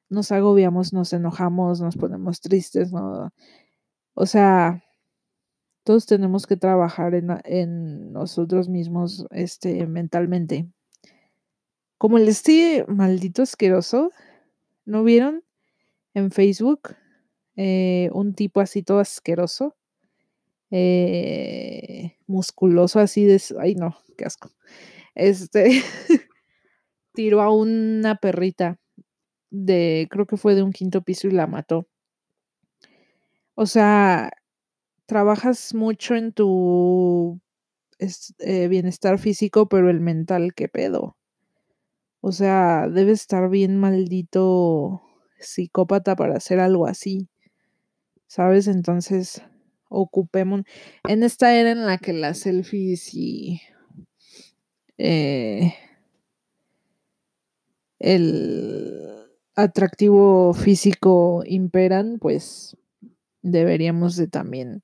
nos 0.08 0.32
agobiamos, 0.32 0.94
nos 0.94 1.12
enojamos, 1.14 1.82
nos 1.82 1.98
ponemos 1.98 2.42
tristes, 2.42 2.94
¿no? 2.94 3.34
O 4.14 4.28
sea, 4.28 4.84
todos 5.84 6.06
tenemos 6.06 6.46
que 6.46 6.58
trabajar 6.58 7.16
en, 7.16 8.14
nosotros 8.14 8.70
mismos 8.70 9.26
este, 9.32 9.88
mentalmente. 9.88 10.70
Como 11.98 12.20
el 12.20 12.28
este 12.28 12.86
maldito 12.88 13.42
asqueroso, 13.42 14.12
¿no 14.86 15.04
vieron 15.04 15.44
en 16.14 16.30
Facebook 16.30 16.96
eh, 17.56 18.12
un 18.14 18.36
tipo 18.36 18.62
así 18.62 18.84
todo 18.84 19.00
asqueroso? 19.00 19.76
Eh, 20.70 22.16
musculoso 22.28 23.00
así 23.00 23.26
de... 23.26 23.42
Ay 23.60 23.74
no, 23.74 23.98
qué 24.16 24.26
asco. 24.26 24.52
Este 25.16 25.82
tiró 27.18 27.42
a 27.42 27.52
una 27.52 28.18
perrita 28.18 28.78
de, 29.50 30.08
creo 30.12 30.28
que 30.28 30.38
fue 30.38 30.54
de 30.54 30.62
un 30.62 30.72
quinto 30.72 31.02
piso 31.02 31.28
y 31.28 31.32
la 31.32 31.48
mató. 31.48 31.88
O 33.56 33.66
sea, 33.66 34.30
trabajas 35.08 35.74
mucho 35.74 36.14
en 36.14 36.32
tu 36.32 37.42
eh, 38.38 38.68
bienestar 38.68 39.18
físico, 39.18 39.68
pero 39.68 39.90
el 39.90 40.00
mental, 40.00 40.54
¿qué 40.54 40.68
pedo? 40.68 41.18
O 42.22 42.32
sea, 42.32 42.88
debe 42.88 43.14
estar 43.14 43.50
bien 43.50 43.78
maldito 43.78 45.02
psicópata 45.40 46.16
para 46.16 46.38
hacer 46.38 46.60
algo 46.60 46.86
así. 46.86 47.30
¿Sabes? 48.28 48.68
Entonces, 48.68 49.42
ocupemos. 49.90 50.62
En 51.08 51.24
esta 51.24 51.56
era 51.56 51.72
en 51.72 51.88
la 51.88 51.98
que 51.98 52.14
las 52.14 52.38
selfies 52.38 53.10
y. 53.16 53.60
Eh, 55.00 55.74
el 58.00 59.28
atractivo 59.56 60.54
físico 60.54 61.44
imperan, 61.46 62.20
pues 62.20 62.78
deberíamos 63.42 64.16
de 64.16 64.28
también 64.28 64.84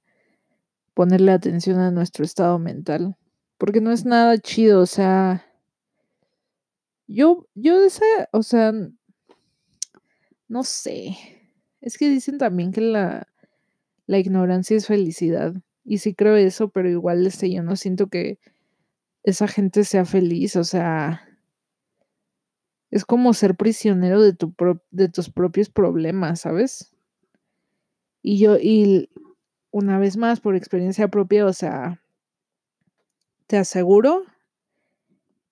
ponerle 0.93 1.31
atención 1.31 1.79
a 1.79 1.91
nuestro 1.91 2.23
estado 2.25 2.59
mental, 2.59 3.15
porque 3.57 3.81
no 3.81 3.91
es 3.91 4.05
nada 4.05 4.37
chido, 4.37 4.81
o 4.81 4.85
sea, 4.85 5.45
yo, 7.07 7.47
yo 7.55 7.83
esa, 7.83 8.05
o 8.31 8.43
sea, 8.43 8.73
no 10.47 10.63
sé, 10.63 11.17
es 11.81 11.97
que 11.97 12.09
dicen 12.09 12.37
también 12.37 12.71
que 12.71 12.81
la, 12.81 13.27
la 14.07 14.17
ignorancia 14.19 14.77
es 14.77 14.87
felicidad, 14.87 15.53
y 15.83 15.97
sí 15.97 16.13
creo 16.15 16.35
eso, 16.35 16.69
pero 16.69 16.89
igual, 16.89 17.25
este, 17.27 17.51
yo 17.51 17.63
no 17.63 17.75
siento 17.75 18.07
que 18.07 18.39
esa 19.23 19.47
gente 19.47 19.83
sea 19.83 20.05
feliz, 20.05 20.55
o 20.55 20.63
sea, 20.63 21.27
es 22.93 23.05
como 23.05 23.33
ser 23.33 23.55
prisionero 23.55 24.21
de, 24.21 24.33
tu 24.33 24.53
de 24.91 25.09
tus 25.09 25.31
propios 25.31 25.67
problemas, 25.67 26.41
¿sabes? 26.41 26.93
Y 28.21 28.37
yo, 28.37 28.57
y 28.59 29.09
una 29.71 29.97
vez 29.97 30.15
más, 30.15 30.39
por 30.39 30.55
experiencia 30.55 31.07
propia, 31.07 31.47
o 31.47 31.53
sea, 31.53 32.03
te 33.47 33.57
aseguro 33.57 34.25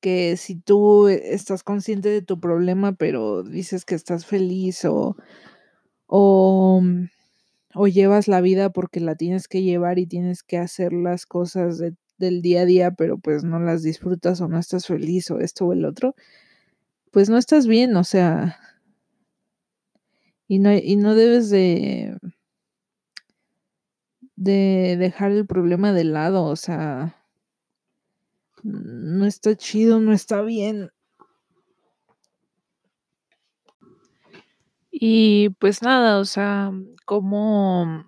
que 0.02 0.38
si 0.38 0.54
tú 0.54 1.08
estás 1.08 1.64
consciente 1.64 2.10
de 2.10 2.22
tu 2.22 2.40
problema, 2.40 2.92
pero 2.92 3.42
dices 3.42 3.86
que 3.86 3.96
estás 3.96 4.28
feliz 4.28 4.86
o, 4.86 5.18
o, 6.06 6.84
o 7.74 7.88
llevas 7.88 8.28
la 8.28 8.42
vida 8.42 8.70
porque 8.70 9.00
la 9.00 9.16
tienes 9.16 9.48
que 9.48 9.64
llevar 9.64 9.98
y 9.98 10.06
tienes 10.06 10.44
que 10.44 10.60
hacer 10.60 10.94
las 10.94 11.26
cosas 11.26 11.82
del 12.20 12.44
día 12.44 12.62
a 12.62 12.66
día, 12.66 12.92
pero 12.92 13.18
pues 13.18 13.44
no 13.44 13.60
las 13.60 13.82
disfrutas 13.82 14.42
o 14.42 14.48
no 14.48 14.60
estás 14.60 14.86
feliz 14.86 15.32
o 15.32 15.40
esto 15.40 15.66
o 15.66 15.74
el 15.74 15.86
otro, 15.86 16.14
pues 17.12 17.30
no 17.30 17.38
estás 17.38 17.68
bien, 17.68 17.96
o 17.96 18.04
sea, 18.04 18.58
y 20.48 20.60
no, 20.60 20.74
y 20.74 20.96
no 20.96 21.16
debes 21.16 21.50
de 21.50 22.18
de 24.36 24.98
dejar 24.98 25.32
el 25.32 25.46
problema 25.46 25.94
de 25.94 26.04
lado, 26.04 26.46
o 26.46 26.56
sea, 26.56 27.16
no 28.64 29.26
está 29.26 29.56
chido, 29.56 30.00
no 30.00 30.14
está 30.14 30.42
bien. 30.42 30.90
Y 34.92 35.50
pues 35.60 35.82
nada, 35.82 36.20
o 36.20 36.26
sea, 36.26 36.72
¿cómo 37.06 38.06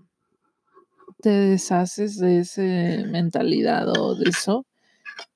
te 1.22 1.30
deshaces 1.30 2.18
de 2.20 2.40
esa 2.40 2.62
mentalidad 3.08 3.88
o 3.98 4.16
de 4.16 4.30
eso? 4.30 4.66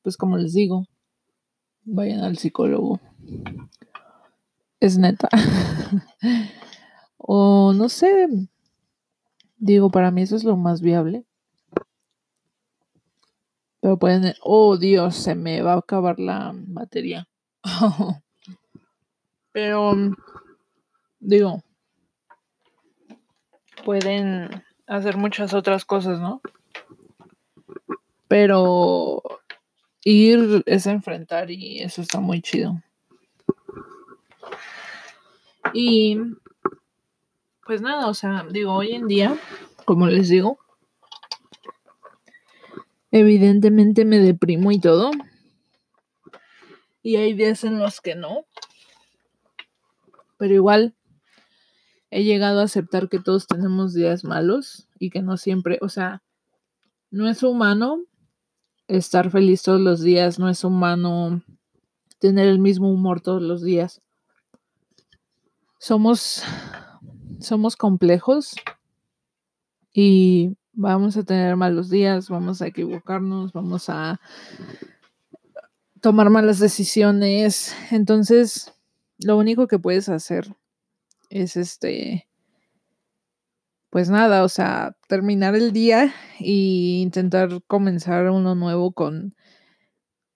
Pues 0.04 0.18
como 0.18 0.38
les 0.38 0.54
digo, 0.54 0.86
vayan 1.86 2.22
al 2.22 2.38
psicólogo. 2.38 3.00
Es 4.80 4.98
neta. 4.98 5.30
o 7.18 7.74
no 7.74 7.90
sé, 7.90 8.28
Digo, 9.60 9.90
para 9.90 10.12
mí 10.12 10.22
eso 10.22 10.36
es 10.36 10.44
lo 10.44 10.56
más 10.56 10.82
viable. 10.82 11.26
Pero 13.82 13.98
pueden... 13.98 14.34
Oh, 14.42 14.78
Dios, 14.78 15.16
se 15.16 15.34
me 15.36 15.62
va 15.62 15.74
a 15.74 15.78
acabar 15.78 16.20
la 16.20 16.52
batería. 16.54 17.28
Pero, 19.52 19.96
digo, 21.20 21.64
pueden 23.84 24.64
hacer 24.86 25.18
muchas 25.18 25.56
otras 25.56 25.84
cosas, 25.84 26.20
¿no? 26.20 26.42
Pero 28.28 29.24
ir 30.04 30.62
es 30.68 30.86
enfrentar 30.86 31.50
y 31.50 31.80
eso 31.80 32.04
está 32.04 32.20
muy 32.20 32.42
chido. 32.42 32.80
Y 35.74 36.18
pues 37.66 37.82
nada, 37.82 38.08
o 38.08 38.14
sea, 38.14 38.46
digo, 38.50 38.74
hoy 38.74 38.94
en 38.94 39.08
día, 39.08 39.38
como 39.86 40.08
les 40.08 40.30
digo, 40.30 40.58
evidentemente 43.12 44.06
me 44.06 44.20
deprimo 44.20 44.72
y 44.72 44.80
todo. 44.80 45.12
Y 47.02 47.18
hay 47.18 47.34
días 47.34 47.64
en 47.64 47.80
los 47.80 48.02
que 48.02 48.16
no. 48.16 48.46
Pero 50.38 50.54
igual 50.54 50.96
he 52.10 52.24
llegado 52.24 52.62
a 52.62 52.64
aceptar 52.64 53.10
que 53.10 53.20
todos 53.20 53.48
tenemos 53.48 53.94
días 53.94 54.24
malos 54.24 54.88
y 54.98 55.10
que 55.10 55.22
no 55.22 55.38
siempre, 55.38 55.78
o 55.82 55.90
sea, 55.90 56.24
no 57.12 57.28
es 57.28 57.44
humano 57.44 58.04
estar 58.88 59.30
feliz 59.30 59.62
todos 59.62 59.82
los 59.82 60.02
días, 60.02 60.40
no 60.40 60.50
es 60.50 60.64
humano 60.64 61.42
tener 62.20 62.48
el 62.48 62.60
mismo 62.60 62.90
humor 62.90 63.22
todos 63.22 63.42
los 63.42 63.62
días. 63.62 64.02
Somos 65.80 66.44
somos 67.40 67.76
complejos 67.76 68.56
y 69.94 70.56
vamos 70.74 71.18
a 71.18 71.24
tener 71.24 71.56
malos 71.56 71.90
días, 71.90 72.30
vamos 72.30 72.62
a 72.62 72.68
equivocarnos, 72.68 73.54
vamos 73.54 73.90
a 73.90 74.20
tomar 76.02 76.30
malas 76.30 76.60
decisiones. 76.60 77.76
Entonces, 77.92 78.74
lo 79.20 79.38
único 79.38 79.68
que 79.68 79.80
puedes 79.80 80.10
hacer 80.10 80.56
es 81.30 81.58
este 81.58 82.28
pues 83.90 84.10
nada, 84.10 84.44
o 84.44 84.50
sea, 84.50 84.96
terminar 85.08 85.56
el 85.56 85.72
día 85.72 86.14
y 86.40 87.02
intentar 87.02 87.64
comenzar 87.68 88.30
uno 88.30 88.54
nuevo 88.54 88.92
con 88.92 89.34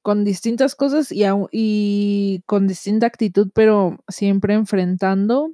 con 0.01 0.23
distintas 0.23 0.75
cosas 0.75 1.11
y 1.11 1.23
y 1.51 2.43
con 2.45 2.67
distinta 2.67 3.07
actitud, 3.07 3.49
pero 3.53 3.99
siempre 4.07 4.53
enfrentando, 4.55 5.51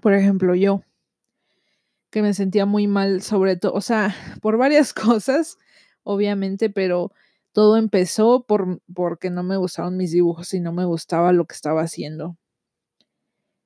por 0.00 0.14
ejemplo, 0.14 0.54
yo 0.54 0.82
que 2.10 2.22
me 2.22 2.34
sentía 2.34 2.66
muy 2.66 2.86
mal, 2.88 3.22
sobre 3.22 3.56
todo, 3.56 3.72
o 3.74 3.80
sea, 3.80 4.14
por 4.42 4.56
varias 4.58 4.92
cosas, 4.94 5.58
obviamente, 6.02 6.70
pero 6.70 7.12
todo 7.52 7.76
empezó 7.76 8.44
por 8.46 8.80
porque 8.94 9.30
no 9.30 9.42
me 9.42 9.56
gustaban 9.56 9.96
mis 9.96 10.12
dibujos 10.12 10.54
y 10.54 10.60
no 10.60 10.72
me 10.72 10.84
gustaba 10.84 11.32
lo 11.32 11.46
que 11.46 11.54
estaba 11.54 11.82
haciendo. 11.82 12.36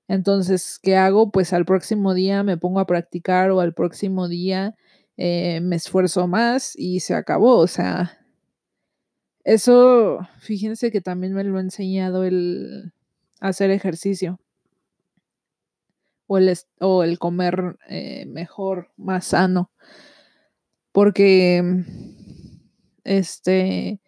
Entonces, 0.08 0.78
¿qué 0.82 0.96
hago? 0.96 1.30
Pues 1.30 1.52
al 1.52 1.64
próximo 1.64 2.12
día 2.14 2.42
me 2.42 2.58
pongo 2.58 2.80
a 2.80 2.86
practicar 2.86 3.50
o 3.50 3.60
al 3.60 3.72
próximo 3.74 4.28
día, 4.28 4.74
eh, 5.16 5.60
me 5.62 5.76
esfuerzo 5.76 6.26
más 6.26 6.74
y 6.76 7.00
se 7.00 7.14
acabó, 7.14 7.58
o 7.58 7.66
sea 7.66 8.23
eso, 9.44 10.20
fíjense 10.40 10.90
que 10.90 11.00
también 11.00 11.34
me 11.34 11.44
lo 11.44 11.58
ha 11.58 11.60
enseñado 11.60 12.24
el 12.24 12.92
hacer 13.40 13.70
ejercicio. 13.70 14.38
O 16.28 16.38
el 16.38 16.56
o 16.80 17.02
el 17.04 17.18
comer, 17.18 17.76
eh, 17.88 18.24
mejor, 18.26 18.90
más 18.96 19.26
sano. 19.26 19.70
Porque, 20.92 21.60
este, 23.02 24.00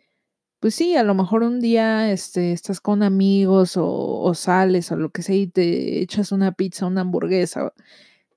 pues 0.61 0.75
sí, 0.77 0.97
a 0.97 1.05
lo 1.05 1.15
mejor 1.15 1.43
un 1.45 1.61
día, 1.61 2.13
este, 2.13 2.53
estás 2.53 2.81
con 2.81 3.03
amigos 3.03 3.75
o 3.77 4.33
sales 4.35 4.93
o 4.93 4.97
lo 4.97 5.11
que 5.11 5.23
sea 5.23 5.37
y 5.37 5.49
te 5.49 6.01
echas 6.03 6.33
una 6.33 6.53
pizza, 6.53 6.87
una 6.87 7.03
hamburguesa, 7.03 7.73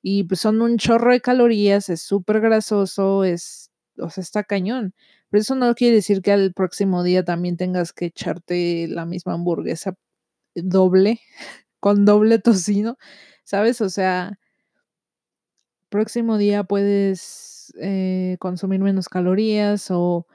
y 0.03 0.25
pues 0.25 0.41
son 0.41 0.61
un 0.61 0.77
chorro 0.77 1.11
de 1.13 1.21
calorías, 1.21 1.89
es 1.89 2.01
supergrasoso, 2.03 3.23
es 3.25 3.71
o 3.99 4.09
sea, 4.11 4.21
está 4.23 4.43
cañón. 4.43 4.93
Pero 5.31 5.41
eso 5.41 5.55
no 5.55 5.75
quiere 5.75 5.95
decir 5.97 6.21
que 6.21 6.31
al 6.31 6.53
próximo 6.53 7.03
día 7.03 7.23
también 7.23 7.57
tengas 7.57 7.93
que 7.93 8.05
echarte 8.07 8.87
la 8.87 9.05
misma 9.05 9.33
hamburguesa 9.33 9.95
doble, 10.55 11.21
con 11.81 12.05
doble 12.05 12.39
tocino, 12.39 12.97
¿sabes? 13.45 13.81
O 13.81 13.89
sea 13.89 14.37
próximo 15.91 16.37
día 16.37 16.63
puedes, 16.63 17.73
eh, 17.81 18.37
consumir 18.39 18.79
menos 18.81 19.09
calorías 19.09 19.89
o 19.91 20.27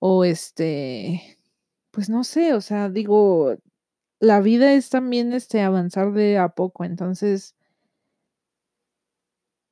o, 0.00 0.24
este, 0.24 1.38
pues 1.92 2.10
no 2.10 2.24
sé, 2.24 2.54
o 2.54 2.60
sea, 2.62 2.88
digo, 2.90 3.56
la 4.20 4.40
vida 4.40 4.74
es 4.74 4.90
también, 4.90 5.32
este, 5.34 5.62
avanzar 5.62 6.12
de 6.12 6.38
a 6.38 6.50
poco, 6.50 6.84
entonces 6.84 7.54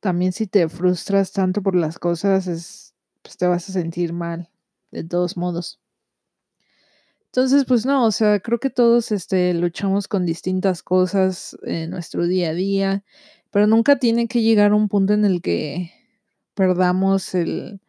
también 0.03 0.33
si 0.33 0.49
te 0.49 0.69
frustras 0.69 1.31
tanto 1.33 1.63
por 1.63 1.77
las 1.77 1.97
cosas 2.01 2.49
es 2.49 2.92
pues, 3.23 3.37
te 3.37 3.47
vas 3.47 3.69
a 3.69 3.73
sentir 3.73 4.13
mal, 4.13 4.51
de 4.91 5.05
todos 5.05 5.37
modos. 5.37 5.81
Entonces, 7.27 7.65
pues 7.65 7.87
no, 7.87 8.05
o 8.05 8.11
sea, 8.11 8.41
creo 8.41 8.59
que 8.61 8.69
todos, 8.69 9.11
este, 9.11 9.55
luchamos 9.55 10.07
con 10.07 10.27
distintas 10.27 10.83
cosas 10.83 11.57
en 11.63 11.91
nuestro 11.91 12.27
día 12.27 12.51
a 12.51 12.55
día, 12.55 13.05
pero 13.51 13.67
nunca 13.67 13.99
tiene 13.99 14.29
que 14.29 14.43
llegar 14.43 14.73
a 14.73 14.77
un 14.77 14.89
punto 14.89 15.15
en 15.15 15.25
el 15.25 15.41
que 15.41 15.91
perdamos 16.55 17.35
el 17.35 17.81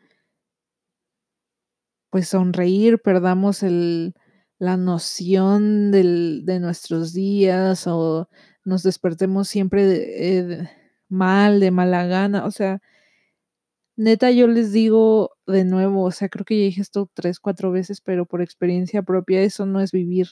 pues, 2.10 2.30
sonreír, 2.30 3.00
perdamos 3.02 3.64
el 3.64 4.14
la 4.60 4.78
noción 4.78 5.92
del 5.92 6.44
de 6.46 6.60
nuestros 6.62 7.12
días 7.14 7.86
o 7.88 8.30
nos 8.64 8.84
despertemos 8.84 9.50
siempre 9.50 9.84
eh, 10.38 10.70
mal, 11.10 11.60
de 11.60 11.72
mala 11.72 12.06
gana, 12.06 12.46
o 12.46 12.52
sea 12.52 12.82
neta, 13.98 14.32
yo 14.32 14.48
les 14.48 14.72
digo 14.72 15.32
de 15.48 15.66
nuevo, 15.66 16.04
o 16.06 16.12
sea, 16.12 16.30
creo 16.30 16.46
que 16.46 16.58
ya 16.60 16.66
dije 16.66 16.82
esto 16.82 17.10
3, 17.14 17.40
4 17.40 17.72
veces, 17.72 18.02
pero 18.02 18.26
por 18.26 18.42
experiencia 18.42 19.04
propia, 19.04 19.42
eso 19.44 19.66
no 19.66 19.82
es 19.82 19.92
vivir. 19.92 20.28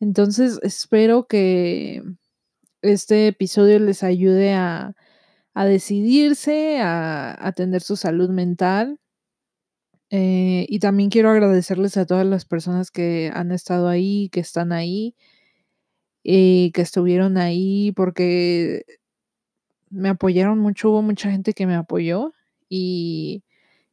Entonces, 0.00 0.58
espero 0.62 1.26
que 1.26 2.02
este 2.82 3.28
episodio 3.28 3.78
les 3.80 4.02
ayude 4.02 4.54
a 4.54 4.94
a 5.54 5.66
decidirse, 5.66 6.80
a 6.80 7.34
atender 7.48 7.82
su 7.82 7.96
salud 7.96 8.30
mental. 8.30 8.98
Eh, 10.10 10.66
y 10.68 10.78
también 10.78 11.08
quiero 11.10 11.30
agradecerles 11.30 11.96
a 11.96 12.04
todas 12.06 12.26
las 12.26 12.44
personas 12.44 12.90
que 12.90 13.30
han 13.34 13.50
estado 13.50 13.88
ahí, 13.88 14.28
que 14.30 14.40
están 14.40 14.72
ahí 14.72 15.14
y 16.24 16.70
que 16.72 16.82
estuvieron 16.82 17.36
ahí, 17.36 17.92
porque 17.92 18.84
me 19.92 20.10
apoyaron 20.10 20.58
mucho, 20.58 20.90
hubo 20.90 21.02
mucha 21.02 21.30
gente 21.30 21.52
que 21.54 21.66
me 21.66 21.76
apoyó 21.76 22.34
y 22.68 23.44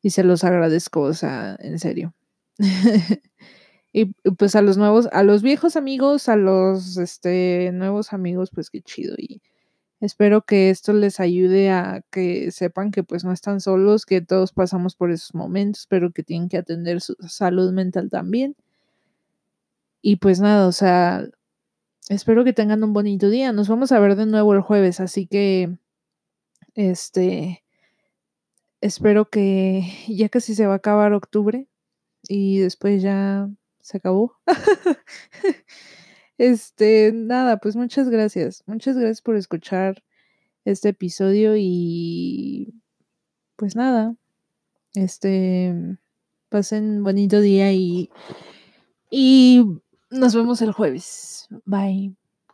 y 0.02 0.12
se 0.12 0.24
los 0.24 0.44
agradezco, 0.44 1.02
o 1.02 1.14
sea, 1.14 1.58
en 1.60 1.80
serio. 1.80 2.14
Y 3.94 4.06
pues 4.38 4.56
a 4.56 4.62
los 4.62 4.78
nuevos 4.78 5.10
a 5.12 5.24
los 5.24 5.42
viejos 5.42 5.76
amigos, 5.76 6.30
a 6.30 6.36
los, 6.36 6.98
este, 6.98 7.72
nuevos 7.74 8.14
amigos, 8.14 8.52
pues 8.54 8.70
qué 8.70 8.82
chido, 8.82 9.16
y 9.18 9.42
espero 10.02 10.44
que 10.44 10.70
esto 10.72 10.94
les 10.94 11.20
ayude 11.20 11.72
a 11.72 12.02
que 12.12 12.52
sepan 12.52 12.92
que, 12.92 13.04
pues, 13.04 13.26
no 13.26 13.34
están 13.34 13.62
solos, 13.62 14.06
que 14.06 14.22
todos 14.22 14.54
pasamos 14.54 14.96
por 14.96 15.12
esos 15.12 15.36
momentos, 15.36 15.88
pero 15.90 16.12
que 16.12 16.24
tienen 16.24 16.50
que 16.50 16.58
atender 16.58 17.02
su 17.02 17.16
salud 17.28 17.72
mental 17.74 18.10
también. 18.12 18.56
Y 20.02 20.18
pues 20.18 20.40
nada, 20.40 20.68
o 20.68 20.72
sea, 20.72 21.28
espero 22.10 22.44
que 22.46 22.54
tengan 22.54 22.84
un 22.84 22.94
bonito 22.94 23.30
día. 23.30 23.54
Nos 23.54 23.70
vamos 23.70 23.92
a 23.92 24.00
ver 24.00 24.16
de 24.16 24.26
nuevo 24.26 24.54
el 24.54 24.62
jueves, 24.62 25.00
así 25.00 25.28
que, 25.28 25.78
este 26.80 27.64
espero 28.82 29.30
que 29.30 29.84
ya 30.08 30.30
casi 30.30 30.56
se 30.56 30.68
va 30.68 30.74
a 30.74 30.78
acabar 30.78 31.14
octubre 31.14 31.68
y 32.28 32.60
después 32.60 33.02
ya 33.02 33.50
se 33.82 33.98
acabó. 33.98 34.36
Este, 36.40 37.12
nada, 37.14 37.58
pues 37.58 37.76
muchas 37.76 38.10
gracias. 38.10 38.64
Muchas 38.66 38.96
gracias 38.96 39.22
por 39.22 39.36
escuchar 39.36 40.02
este 40.64 40.88
episodio 40.88 41.58
y 41.58 42.74
pues 43.58 43.76
nada, 43.76 44.16
este, 44.94 45.98
pasen 46.48 47.04
bonito 47.04 47.42
día 47.42 47.74
y 47.74 48.10
y 49.12 49.66
nos 50.10 50.34
vemos 50.34 50.62
el 50.62 50.72
jueves. 50.72 51.48
Bye. 51.66 52.19